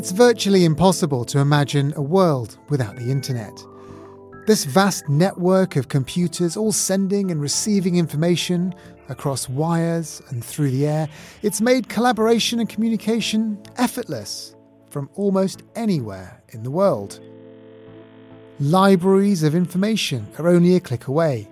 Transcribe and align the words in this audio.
It's 0.00 0.12
virtually 0.12 0.64
impossible 0.64 1.26
to 1.26 1.40
imagine 1.40 1.92
a 1.94 2.00
world 2.00 2.56
without 2.70 2.96
the 2.96 3.10
internet. 3.10 3.52
This 4.46 4.64
vast 4.64 5.06
network 5.10 5.76
of 5.76 5.88
computers 5.88 6.56
all 6.56 6.72
sending 6.72 7.30
and 7.30 7.38
receiving 7.38 7.96
information 7.96 8.74
across 9.10 9.46
wires 9.46 10.22
and 10.30 10.42
through 10.42 10.70
the 10.70 10.86
air, 10.86 11.06
it's 11.42 11.60
made 11.60 11.90
collaboration 11.90 12.60
and 12.60 12.66
communication 12.66 13.62
effortless 13.76 14.54
from 14.88 15.10
almost 15.16 15.64
anywhere 15.76 16.42
in 16.48 16.62
the 16.62 16.70
world. 16.70 17.20
Libraries 18.58 19.42
of 19.42 19.54
information 19.54 20.26
are 20.38 20.48
only 20.48 20.76
a 20.76 20.80
click 20.80 21.08
away. 21.08 21.46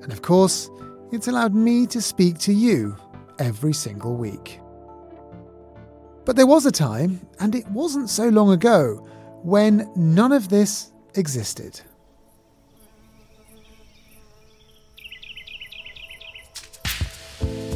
And 0.00 0.10
of 0.10 0.22
course, 0.22 0.70
it's 1.12 1.28
allowed 1.28 1.54
me 1.54 1.86
to 1.88 2.00
speak 2.00 2.38
to 2.38 2.52
you 2.54 2.96
every 3.38 3.74
single 3.74 4.16
week. 4.16 4.58
But 6.24 6.36
there 6.36 6.46
was 6.46 6.64
a 6.64 6.72
time, 6.72 7.20
and 7.40 7.54
it 7.54 7.66
wasn't 7.68 8.08
so 8.08 8.28
long 8.28 8.50
ago, 8.50 9.06
when 9.42 9.90
none 9.94 10.32
of 10.32 10.48
this 10.48 10.92
existed. 11.14 11.80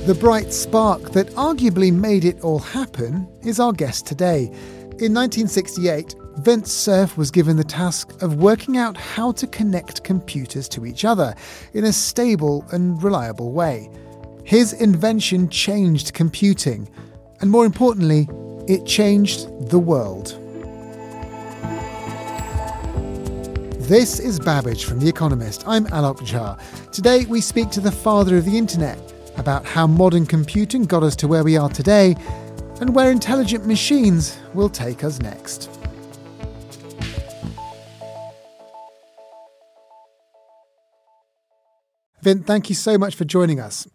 The 0.07 0.17
bright 0.19 0.55
spark 0.55 1.13
that 1.13 1.29
arguably 1.33 1.93
made 1.93 2.25
it 2.25 2.41
all 2.41 2.61
happen 2.61 3.29
is 3.43 3.61
our 3.61 3.75
guest 3.75 4.07
today. 4.07 4.45
In 5.01 5.13
1968, 5.13 6.15
Vint 6.39 6.67
Cerf 6.67 7.19
was 7.19 7.31
given 7.31 7.59
the 7.59 7.65
task 7.65 8.23
of 8.23 8.37
working 8.37 8.79
out 8.79 8.97
how 8.97 9.33
to 9.33 9.47
connect 9.47 10.05
computers 10.05 10.67
to 10.71 10.87
each 10.87 11.05
other 11.05 11.35
in 11.75 11.85
a 11.85 11.93
stable 11.93 12.65
and 12.71 13.03
reliable 13.03 13.53
way. 13.53 13.91
His 14.45 14.73
invention 14.73 15.51
changed 15.51 16.15
computing, 16.15 16.89
and 17.41 17.51
more 17.51 17.65
importantly, 17.65 18.29
it 18.67 18.85
changed 18.85 19.47
the 19.71 19.79
world. 19.79 20.39
This 23.89 24.19
is 24.19 24.39
Babbage 24.39 24.85
from 24.85 24.99
The 24.99 25.09
Economist. 25.09 25.67
I'm 25.67 25.87
Alok 25.87 26.19
Jha. 26.19 26.61
Today 26.91 27.25
we 27.27 27.41
speak 27.41 27.71
to 27.71 27.81
the 27.81 27.93
father 27.93 28.37
of 28.37 28.45
the 28.45 28.59
internet 28.59 28.99
about 29.39 29.65
how 29.65 29.87
modern 29.87 30.27
computing 30.27 30.83
got 30.83 31.03
us 31.03 31.17
to 31.17 31.29
where 31.29 31.45
we 31.45 31.57
are 31.57 31.71
today 31.71 32.17
and 32.81 32.95
where 32.95 33.11
intelligent 33.11 33.67
machines 33.67 34.39
will 34.53 34.69
take 34.69 35.05
us 35.05 35.21
next. 35.21 35.71
Vint, 42.21 42.47
thank 42.47 42.69
you 42.69 42.75
so 42.75 42.99
much 42.99 43.15
for 43.15 43.25
joining 43.25 43.61
us. 43.61 43.87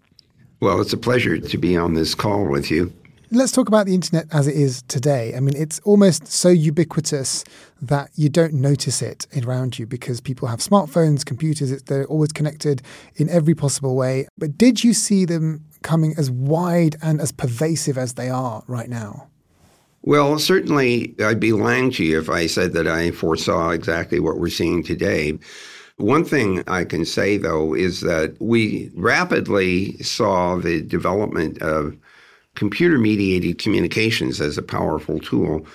Well, 0.60 0.80
it's 0.80 0.94
a 0.94 0.98
pleasure 0.98 1.38
to 1.38 1.58
be 1.58 1.76
on 1.76 1.94
this 1.94 2.16
call 2.16 2.46
with 2.46 2.72
you. 2.72 2.94
Let's 3.36 3.52
talk 3.52 3.68
about 3.68 3.88
the 3.88 3.96
internet 3.96 4.28
as 4.32 4.46
it 4.46 4.56
is 4.56 4.84
today. 4.84 5.34
I 5.36 5.40
mean, 5.40 5.58
it's 5.58 5.80
almost 5.80 6.28
so 6.28 6.50
ubiquitous 6.50 7.44
that 7.82 8.12
you 8.14 8.30
don't 8.30 8.54
notice 8.54 9.02
it 9.02 9.26
around 9.44 9.80
you 9.80 9.88
because 9.88 10.22
people 10.22 10.48
have 10.50 10.60
smartphones, 10.60 11.26
computers, 11.26 11.82
they're 11.82 12.06
always 12.06 12.32
connected 12.32 12.84
in 13.16 13.30
every 13.30 13.56
possible 13.56 13.96
way. 13.96 14.28
But 14.38 14.56
did 14.56 14.84
you 14.84 14.94
see 14.94 15.26
them 15.26 15.66
coming 15.82 16.14
as 16.16 16.30
wide 16.30 16.96
and 17.02 17.20
as 17.20 17.32
pervasive 17.32 17.98
as 17.98 18.14
they 18.14 18.30
are 18.30 18.64
right 18.68 18.88
now? 18.88 19.30
Well, 20.04 20.38
certainly 20.38 21.16
I'd 21.20 21.40
be 21.40 21.54
lying 21.54 21.90
to 21.94 22.04
you 22.04 22.20
if 22.20 22.30
I 22.30 22.46
said 22.46 22.74
that 22.74 22.86
I 22.86 23.10
foresaw 23.10 23.72
exactly 23.72 24.20
what 24.20 24.38
we're 24.38 24.50
seeing 24.50 24.84
today. 24.84 25.40
One 25.98 26.24
thing 26.24 26.64
I 26.68 26.86
can 26.86 27.04
say, 27.04 27.38
though, 27.38 27.74
is 27.74 28.02
that 28.02 28.36
we 28.40 28.92
rapidly 28.94 29.98
saw 30.04 30.58
the 30.58 30.84
development 30.84 31.60
of 31.64 31.98
computer 32.56 32.98
mediated 32.98 33.58
communications 33.58 34.40
as 34.40 34.58
a 34.58 34.64
powerful 34.64 35.20
tool 35.20 35.66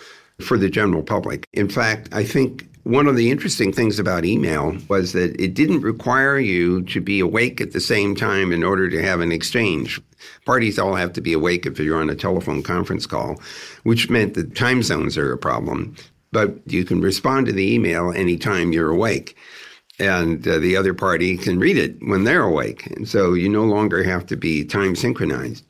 for 0.41 0.57
the 0.57 0.71
general 0.71 1.03
public. 1.03 1.47
In 1.53 1.69
fact, 1.69 2.09
I 2.13 2.25
think 2.25 2.69
one 2.85 3.07
of 3.07 3.17
the 3.17 3.31
interesting 3.31 3.71
things 3.73 3.99
about 3.99 4.25
email 4.25 4.77
was 4.89 5.13
that 5.13 5.39
it 5.39 5.53
didn't 5.53 5.83
require 5.83 6.39
you 6.39 6.83
to 6.85 7.01
be 7.01 7.21
awake 7.21 7.61
at 7.61 7.73
the 7.73 7.81
same 7.81 8.15
time 8.15 8.51
in 8.51 8.65
order 8.65 8.89
to 8.89 9.03
have 9.03 9.21
an 9.21 9.31
exchange. 9.31 10.01
Parties 10.47 10.79
all 10.79 10.95
have 10.95 11.13
to 11.13 11.21
be 11.21 11.35
awake 11.35 11.67
if 11.67 11.79
you're 11.79 12.01
on 12.01 12.09
a 12.09 12.15
telephone 12.15 12.63
conference 12.63 13.05
call, 13.05 13.41
which 13.83 14.09
meant 14.09 14.35
that 14.35 14.57
time 14.57 14.83
zones 14.83 15.19
are 15.19 15.33
a 15.33 15.39
problem. 15.39 15.97
But 16.33 16.55
you 16.67 16.85
can 16.85 17.01
respond 17.01 17.47
to 17.47 17.53
the 17.53 17.75
email 17.75 18.11
anytime 18.11 18.73
you're 18.73 18.91
awake. 18.91 19.37
And 19.99 20.47
uh, 20.47 20.59
the 20.59 20.77
other 20.77 20.95
party 20.95 21.37
can 21.37 21.59
read 21.59 21.77
it 21.77 21.97
when 22.01 22.25
they're 22.25 22.45
awake. 22.45 22.87
And 22.87 23.09
so 23.09 23.35
you 23.35 23.49
no 23.49 23.65
longer 23.65 24.03
have 24.03 24.25
to 24.27 24.37
be 24.37 24.65
time 24.65 24.95
synchronized. 24.95 25.65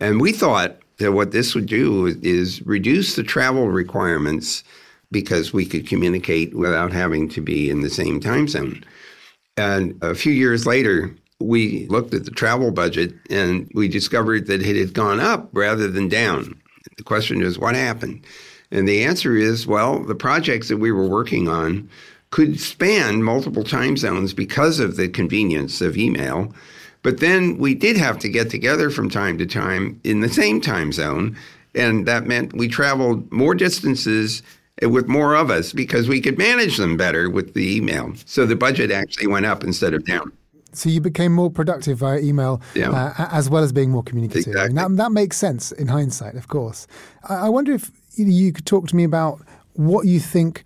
And 0.00 0.20
we 0.20 0.32
thought 0.32 0.78
that 0.98 1.12
what 1.12 1.32
this 1.32 1.54
would 1.54 1.66
do 1.66 2.06
is 2.22 2.62
reduce 2.66 3.16
the 3.16 3.22
travel 3.22 3.68
requirements 3.68 4.64
because 5.10 5.52
we 5.52 5.66
could 5.66 5.88
communicate 5.88 6.54
without 6.54 6.92
having 6.92 7.28
to 7.30 7.40
be 7.40 7.68
in 7.68 7.80
the 7.80 7.90
same 7.90 8.20
time 8.20 8.48
zone. 8.48 8.84
And 9.56 9.98
a 10.02 10.14
few 10.14 10.32
years 10.32 10.66
later, 10.66 11.14
we 11.40 11.86
looked 11.88 12.14
at 12.14 12.24
the 12.24 12.30
travel 12.30 12.70
budget 12.70 13.14
and 13.28 13.70
we 13.74 13.88
discovered 13.88 14.46
that 14.46 14.62
it 14.62 14.76
had 14.76 14.94
gone 14.94 15.20
up 15.20 15.48
rather 15.52 15.88
than 15.88 16.08
down. 16.08 16.60
The 16.96 17.02
question 17.02 17.42
is, 17.42 17.58
what 17.58 17.74
happened? 17.74 18.24
And 18.70 18.86
the 18.86 19.04
answer 19.04 19.34
is, 19.36 19.66
well, 19.66 20.00
the 20.04 20.14
projects 20.14 20.68
that 20.68 20.76
we 20.76 20.92
were 20.92 21.08
working 21.08 21.48
on 21.48 21.88
could 22.30 22.60
span 22.60 23.22
multiple 23.22 23.64
time 23.64 23.96
zones 23.96 24.32
because 24.32 24.78
of 24.78 24.96
the 24.96 25.08
convenience 25.08 25.80
of 25.80 25.96
email. 25.96 26.54
But 27.02 27.20
then 27.20 27.58
we 27.58 27.74
did 27.74 27.96
have 27.96 28.18
to 28.20 28.28
get 28.28 28.50
together 28.50 28.90
from 28.90 29.08
time 29.08 29.38
to 29.38 29.46
time 29.46 30.00
in 30.04 30.20
the 30.20 30.28
same 30.28 30.60
time 30.60 30.92
zone. 30.92 31.36
And 31.74 32.06
that 32.06 32.26
meant 32.26 32.54
we 32.54 32.68
traveled 32.68 33.30
more 33.32 33.54
distances 33.54 34.42
with 34.82 35.08
more 35.08 35.34
of 35.34 35.50
us 35.50 35.72
because 35.72 36.08
we 36.08 36.20
could 36.20 36.38
manage 36.38 36.76
them 36.76 36.96
better 36.96 37.30
with 37.30 37.54
the 37.54 37.76
email. 37.76 38.12
So 38.26 38.46
the 38.46 38.56
budget 38.56 38.90
actually 38.90 39.26
went 39.26 39.46
up 39.46 39.62
instead 39.64 39.94
of 39.94 40.04
down. 40.04 40.32
So 40.72 40.88
you 40.88 41.00
became 41.00 41.32
more 41.32 41.50
productive 41.50 41.98
via 41.98 42.20
email 42.20 42.62
yeah. 42.74 42.90
uh, 42.90 43.28
as 43.32 43.50
well 43.50 43.62
as 43.62 43.72
being 43.72 43.90
more 43.90 44.02
communicative. 44.02 44.54
Exactly. 44.54 44.74
that, 44.76 44.96
that, 44.96 45.12
makes 45.12 45.36
sense 45.36 45.72
in 45.72 45.88
hindsight, 45.88 46.36
of 46.36 46.48
course. 46.48 46.86
I, 47.28 47.46
I 47.46 47.48
wonder 47.48 47.72
if 47.72 47.90
you 48.14 48.52
could 48.52 48.66
talk 48.66 48.86
to 48.88 48.96
me 48.96 49.02
about 49.04 49.40
what 49.74 50.06
you 50.06 50.20
think 50.20 50.62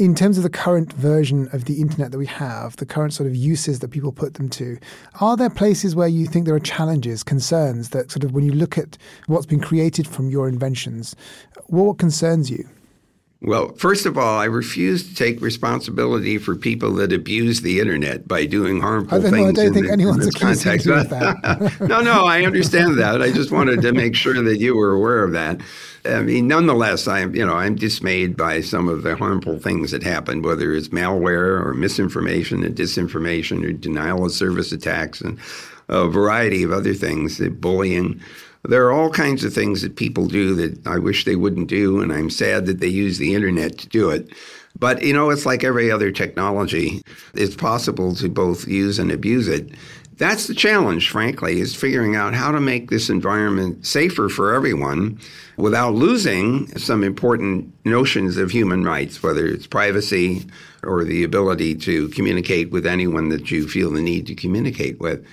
in 0.00 0.14
terms 0.14 0.38
of 0.38 0.42
the 0.42 0.48
current 0.48 0.94
version 0.94 1.50
of 1.52 1.66
the 1.66 1.78
internet 1.78 2.10
that 2.10 2.16
we 2.16 2.24
have, 2.24 2.74
the 2.76 2.86
current 2.86 3.12
sort 3.12 3.26
of 3.26 3.36
uses 3.36 3.80
that 3.80 3.90
people 3.90 4.10
put 4.12 4.32
them 4.34 4.48
to, 4.48 4.78
are 5.20 5.36
there 5.36 5.50
places 5.50 5.94
where 5.94 6.08
you 6.08 6.24
think 6.24 6.46
there 6.46 6.54
are 6.54 6.60
challenges, 6.60 7.22
concerns 7.22 7.90
that 7.90 8.10
sort 8.10 8.24
of 8.24 8.32
when 8.32 8.42
you 8.42 8.52
look 8.52 8.78
at 8.78 8.96
what's 9.26 9.44
been 9.44 9.60
created 9.60 10.08
from 10.08 10.30
your 10.30 10.48
inventions, 10.48 11.14
what 11.66 11.98
concerns 11.98 12.50
you? 12.50 12.66
Well, 13.42 13.72
first 13.72 14.04
of 14.04 14.18
all, 14.18 14.38
I 14.38 14.44
refuse 14.44 15.08
to 15.08 15.14
take 15.14 15.40
responsibility 15.40 16.36
for 16.36 16.54
people 16.54 16.92
that 16.96 17.10
abuse 17.10 17.62
the 17.62 17.80
internet 17.80 18.28
by 18.28 18.44
doing 18.44 18.80
harmful 18.80 19.26
I 19.26 19.30
things. 19.30 19.58
I 19.58 19.64
don't 19.64 19.72
think 19.72 19.86
the, 19.86 19.92
anyone's 19.92 20.26
accusing 20.26 20.78
you 20.80 20.92
of 20.92 21.08
that. 21.08 21.80
no, 21.80 22.02
no, 22.02 22.26
I 22.26 22.44
understand 22.44 22.98
that. 22.98 23.22
I 23.22 23.32
just 23.32 23.50
wanted 23.50 23.80
to 23.80 23.92
make 23.92 24.14
sure 24.14 24.42
that 24.42 24.58
you 24.58 24.76
were 24.76 24.92
aware 24.92 25.24
of 25.24 25.32
that. 25.32 25.62
I 26.04 26.20
mean, 26.20 26.48
nonetheless, 26.48 27.08
I'm 27.08 27.34
you 27.34 27.44
know 27.44 27.54
I'm 27.54 27.76
dismayed 27.76 28.36
by 28.36 28.60
some 28.60 28.88
of 28.88 29.04
the 29.04 29.16
harmful 29.16 29.58
things 29.58 29.90
that 29.92 30.02
happen, 30.02 30.42
whether 30.42 30.74
it's 30.74 30.88
malware 30.88 31.64
or 31.64 31.72
misinformation 31.72 32.62
and 32.62 32.76
disinformation 32.76 33.64
or 33.64 33.72
denial 33.72 34.26
of 34.26 34.32
service 34.32 34.70
attacks 34.70 35.22
and 35.22 35.38
a 35.88 36.08
variety 36.08 36.62
of 36.62 36.72
other 36.72 36.94
things, 36.94 37.38
the 37.38 37.48
bullying. 37.48 38.20
There 38.62 38.86
are 38.86 38.92
all 38.92 39.10
kinds 39.10 39.42
of 39.42 39.54
things 39.54 39.82
that 39.82 39.96
people 39.96 40.26
do 40.26 40.54
that 40.54 40.86
I 40.86 40.98
wish 40.98 41.24
they 41.24 41.36
wouldn't 41.36 41.68
do, 41.68 42.00
and 42.00 42.12
I'm 42.12 42.30
sad 42.30 42.66
that 42.66 42.80
they 42.80 42.88
use 42.88 43.18
the 43.18 43.34
internet 43.34 43.78
to 43.78 43.88
do 43.88 44.10
it. 44.10 44.30
But 44.78 45.02
you 45.02 45.12
know, 45.12 45.30
it's 45.30 45.46
like 45.46 45.64
every 45.64 45.90
other 45.90 46.12
technology. 46.12 47.02
It's 47.34 47.56
possible 47.56 48.14
to 48.16 48.28
both 48.28 48.68
use 48.68 48.98
and 48.98 49.10
abuse 49.10 49.48
it. 49.48 49.70
That's 50.20 50.46
the 50.46 50.54
challenge, 50.54 51.08
frankly, 51.08 51.60
is 51.60 51.74
figuring 51.74 52.14
out 52.14 52.34
how 52.34 52.52
to 52.52 52.60
make 52.60 52.90
this 52.90 53.08
environment 53.08 53.86
safer 53.86 54.28
for 54.28 54.52
everyone 54.52 55.18
without 55.56 55.94
losing 55.94 56.66
some 56.78 57.02
important 57.02 57.72
notions 57.86 58.36
of 58.36 58.50
human 58.50 58.84
rights, 58.84 59.22
whether 59.22 59.46
it's 59.46 59.66
privacy 59.66 60.46
or 60.82 61.04
the 61.04 61.24
ability 61.24 61.74
to 61.76 62.10
communicate 62.10 62.70
with 62.70 62.86
anyone 62.86 63.30
that 63.30 63.50
you 63.50 63.66
feel 63.66 63.90
the 63.90 64.02
need 64.02 64.26
to 64.26 64.34
communicate 64.34 65.00
with. 65.00 65.26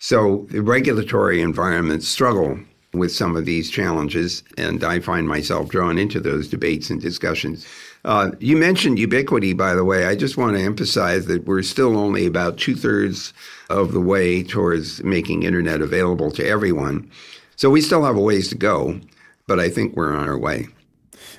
So 0.00 0.48
the 0.50 0.60
regulatory 0.60 1.40
environments 1.40 2.08
struggle 2.08 2.58
with 2.94 3.12
some 3.12 3.36
of 3.36 3.46
these 3.46 3.70
challenges, 3.70 4.42
and 4.58 4.84
I 4.84 5.00
find 5.00 5.26
myself 5.26 5.68
drawn 5.68 5.98
into 5.98 6.20
those 6.20 6.48
debates 6.48 6.90
and 6.90 7.00
discussions. 7.00 7.66
Uh, 8.04 8.32
you 8.38 8.56
mentioned 8.56 8.98
ubiquity, 8.98 9.52
by 9.52 9.74
the 9.74 9.84
way. 9.84 10.06
I 10.06 10.14
just 10.14 10.36
want 10.36 10.56
to 10.56 10.62
emphasize 10.62 11.26
that 11.26 11.46
we're 11.46 11.62
still 11.62 11.96
only 11.96 12.26
about 12.26 12.58
two 12.58 12.74
thirds 12.74 13.32
of 13.70 13.92
the 13.92 14.00
way 14.00 14.42
towards 14.42 15.02
making 15.04 15.44
internet 15.44 15.80
available 15.80 16.30
to 16.32 16.46
everyone. 16.46 17.10
So 17.56 17.70
we 17.70 17.80
still 17.80 18.04
have 18.04 18.16
a 18.16 18.20
ways 18.20 18.48
to 18.48 18.56
go, 18.56 19.00
but 19.46 19.58
I 19.58 19.70
think 19.70 19.96
we're 19.96 20.14
on 20.14 20.28
our 20.28 20.38
way. 20.38 20.68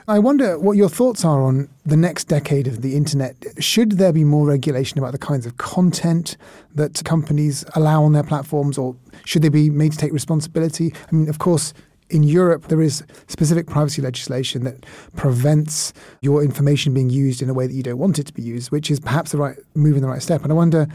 I 0.05 0.19
wonder 0.19 0.59
what 0.59 0.75
your 0.75 0.89
thoughts 0.89 1.23
are 1.23 1.41
on 1.41 1.69
the 1.85 1.95
next 1.95 2.25
decade 2.25 2.67
of 2.67 2.81
the 2.81 2.97
internet. 2.97 3.37
Should 3.59 3.93
there 3.93 4.11
be 4.11 4.25
more 4.25 4.45
regulation 4.45 4.99
about 4.99 5.13
the 5.13 5.17
kinds 5.17 5.45
of 5.45 5.55
content 5.57 6.35
that 6.75 7.01
companies 7.05 7.63
allow 7.73 8.03
on 8.03 8.11
their 8.11 8.23
platforms, 8.23 8.77
or 8.77 8.97
should 9.23 9.43
they 9.43 9.49
be 9.49 9.69
made 9.69 9.93
to 9.93 9.97
take 9.97 10.11
responsibility? 10.11 10.93
I 11.09 11.15
mean, 11.15 11.29
of 11.29 11.39
course, 11.39 11.73
in 12.09 12.23
Europe, 12.23 12.67
there 12.67 12.81
is 12.81 13.01
specific 13.27 13.67
privacy 13.67 14.01
legislation 14.01 14.65
that 14.65 14.85
prevents 15.15 15.93
your 16.21 16.43
information 16.43 16.93
being 16.93 17.09
used 17.09 17.41
in 17.41 17.49
a 17.49 17.53
way 17.53 17.65
that 17.65 17.73
you 17.73 17.83
don't 17.83 17.97
want 17.97 18.19
it 18.19 18.25
to 18.25 18.33
be 18.33 18.41
used, 18.41 18.71
which 18.71 18.91
is 18.91 18.99
perhaps 18.99 19.31
the 19.31 19.37
right 19.37 19.57
move 19.73 19.95
in 19.95 20.01
the 20.01 20.09
right 20.09 20.21
step. 20.21 20.43
And 20.43 20.51
I 20.51 20.55
wonder 20.55 20.85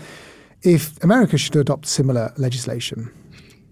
if 0.62 1.02
America 1.02 1.38
should 1.38 1.56
adopt 1.56 1.86
similar 1.86 2.34
legislation. 2.36 3.10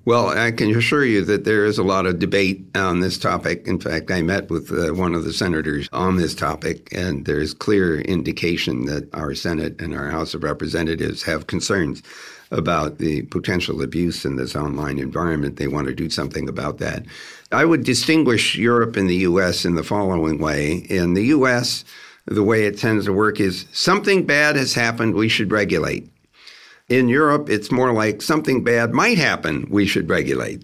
Well, 0.06 0.28
I 0.28 0.52
can 0.52 0.70
assure 0.70 1.04
you 1.04 1.24
that 1.24 1.42
there 1.42 1.64
is 1.64 1.78
a 1.78 1.82
lot 1.82 2.06
of 2.06 2.20
debate 2.20 2.64
on 2.76 3.00
this 3.00 3.18
topic. 3.18 3.66
In 3.66 3.80
fact, 3.80 4.08
I 4.12 4.22
met 4.22 4.48
with 4.48 4.70
uh, 4.70 4.94
one 4.94 5.16
of 5.16 5.24
the 5.24 5.32
senators 5.32 5.88
on 5.92 6.16
this 6.16 6.32
topic, 6.32 6.88
and 6.92 7.26
there's 7.26 7.52
clear 7.52 8.00
indication 8.02 8.84
that 8.84 9.12
our 9.12 9.34
Senate 9.34 9.80
and 9.80 9.92
our 9.92 10.08
House 10.08 10.32
of 10.32 10.44
Representatives 10.44 11.24
have 11.24 11.48
concerns 11.48 12.04
about 12.52 12.98
the 12.98 13.22
potential 13.22 13.82
abuse 13.82 14.24
in 14.24 14.36
this 14.36 14.54
online 14.54 15.00
environment. 15.00 15.56
They 15.56 15.66
want 15.66 15.88
to 15.88 15.94
do 15.94 16.08
something 16.08 16.48
about 16.48 16.78
that. 16.78 17.04
I 17.50 17.64
would 17.64 17.82
distinguish 17.82 18.54
Europe 18.54 18.94
and 18.94 19.10
the 19.10 19.16
U.S. 19.16 19.64
in 19.64 19.74
the 19.74 19.82
following 19.82 20.38
way. 20.38 20.86
In 20.88 21.14
the 21.14 21.24
U.S., 21.24 21.84
the 22.26 22.44
way 22.44 22.66
it 22.66 22.78
tends 22.78 23.06
to 23.06 23.12
work 23.12 23.40
is 23.40 23.66
something 23.72 24.24
bad 24.24 24.54
has 24.54 24.74
happened, 24.74 25.16
we 25.16 25.28
should 25.28 25.50
regulate. 25.50 26.08
In 26.88 27.08
Europe, 27.08 27.50
it's 27.50 27.72
more 27.72 27.92
like 27.92 28.22
something 28.22 28.62
bad 28.62 28.92
might 28.92 29.18
happen, 29.18 29.66
we 29.68 29.86
should 29.86 30.08
regulate. 30.08 30.62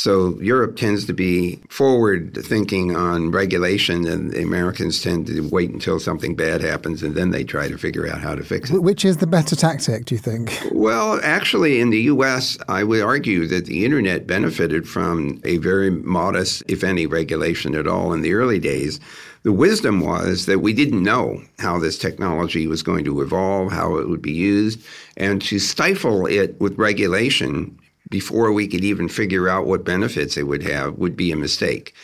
So 0.00 0.40
Europe 0.40 0.76
tends 0.76 1.04
to 1.04 1.12
be 1.12 1.60
forward 1.68 2.34
thinking 2.42 2.96
on 2.96 3.30
regulation, 3.32 4.06
and 4.06 4.30
the 4.30 4.42
Americans 4.42 5.02
tend 5.02 5.26
to 5.26 5.46
wait 5.50 5.68
until 5.68 6.00
something 6.00 6.34
bad 6.34 6.62
happens 6.62 7.02
and 7.02 7.14
then 7.14 7.32
they 7.32 7.44
try 7.44 7.68
to 7.68 7.76
figure 7.76 8.08
out 8.08 8.22
how 8.22 8.34
to 8.34 8.42
fix 8.42 8.70
it. 8.70 8.82
Which 8.82 9.04
is 9.04 9.18
the 9.18 9.26
better 9.26 9.54
tactic, 9.54 10.06
do 10.06 10.14
you 10.14 10.18
think? 10.18 10.58
Well, 10.72 11.20
actually, 11.22 11.80
in 11.80 11.90
the 11.90 12.00
U.S., 12.14 12.56
I 12.66 12.82
would 12.82 13.02
argue 13.02 13.46
that 13.48 13.66
the 13.66 13.84
internet 13.84 14.26
benefited 14.26 14.88
from 14.88 15.38
a 15.44 15.58
very 15.58 15.90
modest, 15.90 16.62
if 16.66 16.82
any, 16.82 17.04
regulation 17.04 17.74
at 17.74 17.86
all 17.86 18.14
in 18.14 18.22
the 18.22 18.32
early 18.32 18.58
days. 18.58 19.00
The 19.42 19.52
wisdom 19.52 20.00
was 20.00 20.46
that 20.46 20.60
we 20.60 20.72
didn't 20.72 21.02
know 21.02 21.42
how 21.58 21.78
this 21.78 21.98
technology 21.98 22.66
was 22.66 22.82
going 22.82 23.04
to 23.04 23.20
evolve, 23.20 23.70
how 23.70 23.96
it 23.96 24.08
would 24.08 24.22
be 24.22 24.32
used, 24.32 24.82
and 25.18 25.42
to 25.42 25.58
stifle 25.58 26.24
it 26.24 26.58
with 26.58 26.78
regulation 26.78 27.78
before 28.10 28.52
we 28.52 28.68
could 28.68 28.84
even 28.84 29.08
figure 29.08 29.48
out 29.48 29.66
what 29.66 29.84
benefits 29.84 30.36
it 30.36 30.42
would 30.42 30.64
have 30.64 30.98
would 30.98 31.16
be 31.16 31.32
a 31.32 31.36
mistake. 31.36 31.94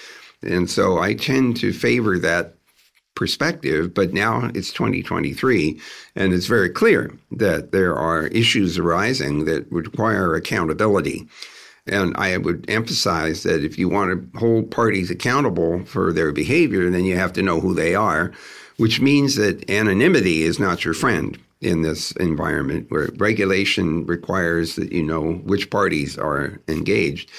And 0.42 0.70
so 0.70 0.98
I 0.98 1.14
tend 1.14 1.56
to 1.58 1.72
favor 1.72 2.18
that 2.18 2.54
perspective, 3.14 3.92
but 3.92 4.12
now 4.12 4.50
it's 4.54 4.72
2023, 4.72 5.80
and 6.14 6.32
it's 6.32 6.46
very 6.46 6.70
clear 6.70 7.10
that 7.32 7.72
there 7.72 7.96
are 7.96 8.28
issues 8.28 8.78
arising 8.78 9.46
that 9.46 9.70
require 9.72 10.34
accountability. 10.34 11.26
And 11.86 12.16
I 12.16 12.36
would 12.36 12.64
emphasize 12.68 13.42
that 13.44 13.64
if 13.64 13.78
you 13.78 13.88
want 13.88 14.32
to 14.32 14.38
hold 14.38 14.70
parties 14.70 15.10
accountable 15.10 15.84
for 15.84 16.12
their 16.12 16.32
behavior, 16.32 16.90
then 16.90 17.04
you 17.04 17.16
have 17.16 17.32
to 17.34 17.42
know 17.42 17.60
who 17.60 17.74
they 17.74 17.94
are, 17.94 18.32
which 18.76 19.00
means 19.00 19.36
that 19.36 19.68
anonymity 19.70 20.42
is 20.42 20.58
not 20.58 20.84
your 20.84 20.94
friend 20.94 21.38
in 21.66 21.82
this 21.82 22.12
environment 22.12 22.86
where 22.90 23.10
regulation 23.16 24.06
requires 24.06 24.76
that 24.76 24.92
you 24.92 25.02
know 25.02 25.34
which 25.44 25.68
parties 25.70 26.16
are 26.16 26.60
engaged. 26.68 27.30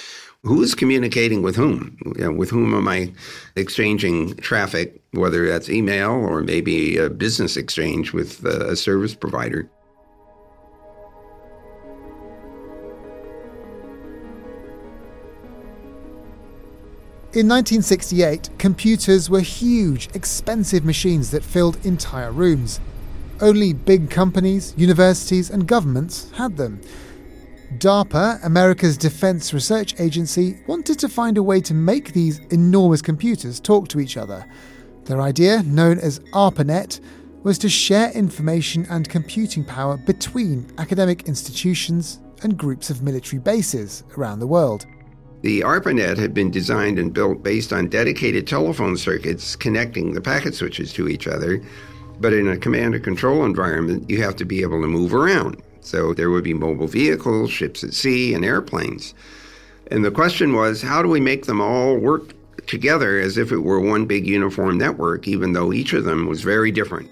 Who 0.44 0.62
is 0.62 0.76
communicating 0.76 1.42
with 1.42 1.56
whom? 1.56 1.98
You 2.18 2.26
know, 2.26 2.32
with 2.32 2.50
whom 2.50 2.74
am 2.74 2.88
I 2.88 3.12
exchanging 3.56 4.36
traffic, 4.36 5.02
whether 5.12 5.48
that's 5.48 5.70
email 5.70 6.12
or 6.12 6.44
maybe 6.44 6.98
a 6.98 7.10
business 7.10 7.58
exchange 7.58 8.14
with 8.14 8.46
uh, 8.46 8.68
a 8.68 8.76
service 8.76 9.16
provider? 9.16 9.70
In 17.34 17.48
1968, 17.48 18.50
computers 18.58 19.30
were 19.30 19.42
huge, 19.42 20.10
expensive 20.16 20.84
machines 20.86 21.30
that 21.32 21.44
filled 21.44 21.78
entire 21.86 22.32
rooms. 22.32 22.80
Only 23.40 23.74
big 23.74 24.10
companies, 24.10 24.74
universities, 24.78 25.52
and 25.52 25.68
governments 25.68 26.32
had 26.32 26.58
them. 26.58 26.82
DARPA, 27.78 28.44
America's 28.44 28.98
Defense 28.98 29.54
Research 29.54 30.00
Agency, 30.00 30.58
wanted 30.66 30.98
to 31.00 31.10
find 31.10 31.38
a 31.38 31.44
way 31.44 31.62
to 31.62 31.74
make 31.76 32.14
these 32.14 32.40
enormous 32.50 33.02
computers 33.02 33.60
talk 33.60 33.90
to 33.90 34.00
each 34.00 34.18
other. 34.18 34.46
Their 35.04 35.22
idea, 35.22 35.62
known 35.64 36.00
as 36.00 36.20
ARPANET, 36.34 37.00
was 37.44 37.60
to 37.60 37.70
share 37.70 38.12
information 38.12 38.88
and 38.90 39.08
computing 39.08 39.64
power 39.64 39.98
between 39.98 40.72
academic 40.80 41.28
institutions 41.28 42.20
and 42.42 42.58
groups 42.58 42.90
of 42.90 43.04
military 43.04 43.40
bases 43.40 44.04
around 44.18 44.40
the 44.40 44.48
world. 44.48 44.88
The 45.42 45.62
ARPANET 45.62 46.18
had 46.18 46.34
been 46.34 46.50
designed 46.50 46.98
and 46.98 47.14
built 47.14 47.44
based 47.44 47.72
on 47.72 47.90
dedicated 47.90 48.48
telephone 48.48 48.98
circuits 48.98 49.56
connecting 49.56 50.14
the 50.14 50.22
packet 50.22 50.56
switches 50.56 50.92
to 50.94 51.08
each 51.08 51.28
other. 51.28 51.62
But 52.20 52.34
in 52.34 52.48
a 52.48 52.58
command 52.58 52.96
and 52.96 53.04
control 53.04 53.46
environment, 53.46 54.10
you 54.10 54.22
have 54.24 54.36
to 54.38 54.46
be 54.46 54.62
able 54.62 54.82
to 54.82 54.88
move 54.88 55.14
around. 55.14 55.62
So 55.82 56.14
there 56.14 56.30
would 56.30 56.44
be 56.44 56.54
mobile 56.54 56.88
vehicles, 56.88 57.52
ships 57.52 57.84
at 57.84 57.94
sea, 57.94 58.34
and 58.34 58.44
airplanes. 58.44 59.14
And 59.90 60.04
the 60.04 60.12
question 60.12 60.54
was 60.54 60.82
how 60.82 61.02
do 61.02 61.08
we 61.08 61.22
make 61.22 61.46
them 61.46 61.62
all 61.62 61.96
work 61.98 62.34
together 62.68 63.20
as 63.20 63.38
if 63.38 63.52
it 63.52 63.60
were 63.60 63.80
one 63.80 64.06
big 64.06 64.28
uniform 64.28 64.78
network, 64.78 65.28
even 65.28 65.54
though 65.54 65.72
each 65.72 65.94
of 65.94 66.04
them 66.04 66.28
was 66.28 66.42
very 66.42 66.72
different? 66.72 67.10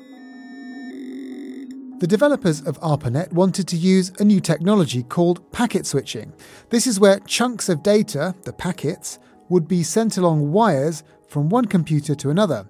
The 2.00 2.08
developers 2.08 2.60
of 2.62 2.78
ARPANET 2.81 3.31
wanted 3.31 3.69
to 3.69 3.78
use 3.78 4.12
a 4.19 4.25
new 4.25 4.42
technology 4.42 5.04
called 5.04 5.50
packet 5.54 5.86
switching. 5.86 6.34
This 6.69 6.88
is 6.88 7.00
where 7.00 7.19
chunks 7.22 7.69
of 7.69 7.84
data, 7.84 8.36
the 8.44 8.51
packets, 8.51 9.18
would 9.48 9.65
be 9.65 9.82
sent 9.82 10.18
along 10.18 10.51
wires 10.51 11.03
from 11.29 11.48
one 11.48 11.65
computer 11.65 12.13
to 12.15 12.29
another. 12.29 12.68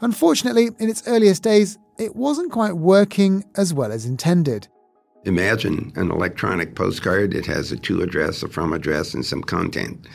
Unfortunately, 0.00 0.70
in 0.78 0.88
its 0.88 1.06
earliest 1.06 1.42
days, 1.42 1.78
it 1.98 2.14
wasn't 2.14 2.52
quite 2.52 2.74
working 2.76 3.44
as 3.56 3.74
well 3.74 3.90
as 3.90 4.06
intended. 4.06 4.68
Imagine 5.24 5.92
an 5.96 6.10
electronic 6.10 6.76
postcard 6.76 7.32
that 7.32 7.46
has 7.46 7.72
a 7.72 7.76
to 7.76 8.02
address, 8.02 8.42
a 8.42 8.48
from 8.48 8.72
address, 8.72 9.12
and 9.12 9.26
some 9.26 9.42
content. 9.42 10.06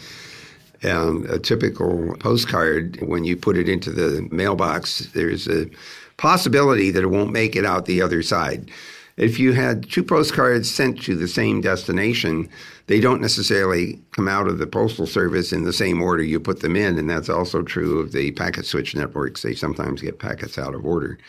And 0.82 1.26
a 1.30 1.40
typical 1.40 2.16
postcard, 2.20 3.00
when 3.02 3.24
you 3.24 3.36
put 3.36 3.58
it 3.58 3.70
into 3.70 3.92
the 3.92 4.28
mailbox, 4.32 5.08
there's 5.14 5.48
a 5.48 5.70
possibility 6.18 6.90
that 6.92 7.04
it 7.04 7.08
won't 7.08 7.32
make 7.32 7.56
it 7.56 7.66
out 7.66 7.86
the 7.86 8.02
other 8.02 8.22
side. 8.22 8.72
If 9.16 9.38
you 9.38 9.54
had 9.54 9.90
two 9.90 10.04
postcards 10.04 10.70
sent 10.70 11.04
to 11.04 11.16
the 11.16 11.28
same 11.28 11.62
destination, 11.62 12.50
they 12.88 13.00
don't 13.00 13.22
necessarily 13.22 14.02
come 14.12 14.28
out 14.28 14.48
of 14.48 14.58
the 14.58 14.66
postal 14.66 15.06
service 15.06 15.54
in 15.54 15.64
the 15.64 15.74
same 15.74 16.02
order 16.02 16.24
you 16.24 16.40
put 16.40 16.62
them 16.62 16.76
in, 16.76 16.98
and 16.98 17.10
that's 17.10 17.30
also 17.30 17.62
true 17.62 18.00
of 18.00 18.12
the 18.12 18.32
packet 18.32 18.66
switch 18.66 18.96
networks. 18.96 19.44
They 19.44 19.54
sometimes 19.54 20.02
get 20.02 20.18
packets 20.18 20.58
out 20.58 20.74
of 20.74 20.86
order. 20.86 21.20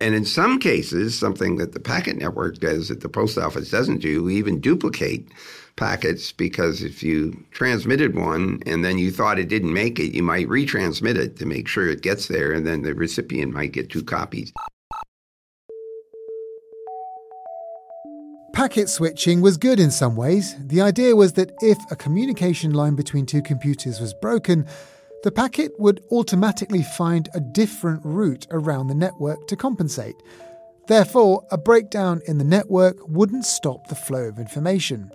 And 0.00 0.14
in 0.14 0.24
some 0.24 0.58
cases, 0.58 1.18
something 1.18 1.56
that 1.56 1.72
the 1.72 1.80
packet 1.80 2.16
network 2.16 2.58
does 2.58 2.88
that 2.88 3.00
the 3.00 3.08
post 3.08 3.36
office 3.36 3.70
doesn't 3.70 3.98
do, 3.98 4.22
we 4.22 4.36
even 4.36 4.60
duplicate 4.60 5.28
packets 5.76 6.32
because 6.32 6.82
if 6.82 7.02
you 7.02 7.44
transmitted 7.50 8.16
one 8.16 8.62
and 8.64 8.84
then 8.84 8.96
you 8.98 9.10
thought 9.10 9.38
it 9.38 9.48
didn't 9.48 9.72
make 9.72 9.98
it, 9.98 10.14
you 10.14 10.22
might 10.22 10.48
retransmit 10.48 11.16
it 11.16 11.36
to 11.36 11.46
make 11.46 11.68
sure 11.68 11.88
it 11.88 12.00
gets 12.00 12.28
there, 12.28 12.52
and 12.52 12.66
then 12.66 12.82
the 12.82 12.94
recipient 12.94 13.52
might 13.52 13.72
get 13.72 13.90
two 13.90 14.02
copies. 14.02 14.52
Packet 18.58 18.88
switching 18.88 19.40
was 19.40 19.56
good 19.56 19.78
in 19.78 19.92
some 19.92 20.16
ways. 20.16 20.56
The 20.58 20.80
idea 20.80 21.14
was 21.14 21.34
that 21.34 21.52
if 21.60 21.78
a 21.92 21.96
communication 21.96 22.72
line 22.72 22.96
between 22.96 23.24
two 23.24 23.40
computers 23.40 24.00
was 24.00 24.12
broken, 24.14 24.66
the 25.22 25.30
packet 25.30 25.78
would 25.78 26.02
automatically 26.10 26.82
find 26.82 27.28
a 27.34 27.40
different 27.40 28.00
route 28.04 28.48
around 28.50 28.88
the 28.88 28.96
network 28.96 29.46
to 29.46 29.54
compensate. 29.54 30.16
Therefore, 30.88 31.46
a 31.52 31.56
breakdown 31.56 32.20
in 32.26 32.38
the 32.38 32.44
network 32.44 32.96
wouldn't 33.06 33.44
stop 33.44 33.86
the 33.86 33.94
flow 33.94 34.24
of 34.24 34.40
information. 34.40 35.12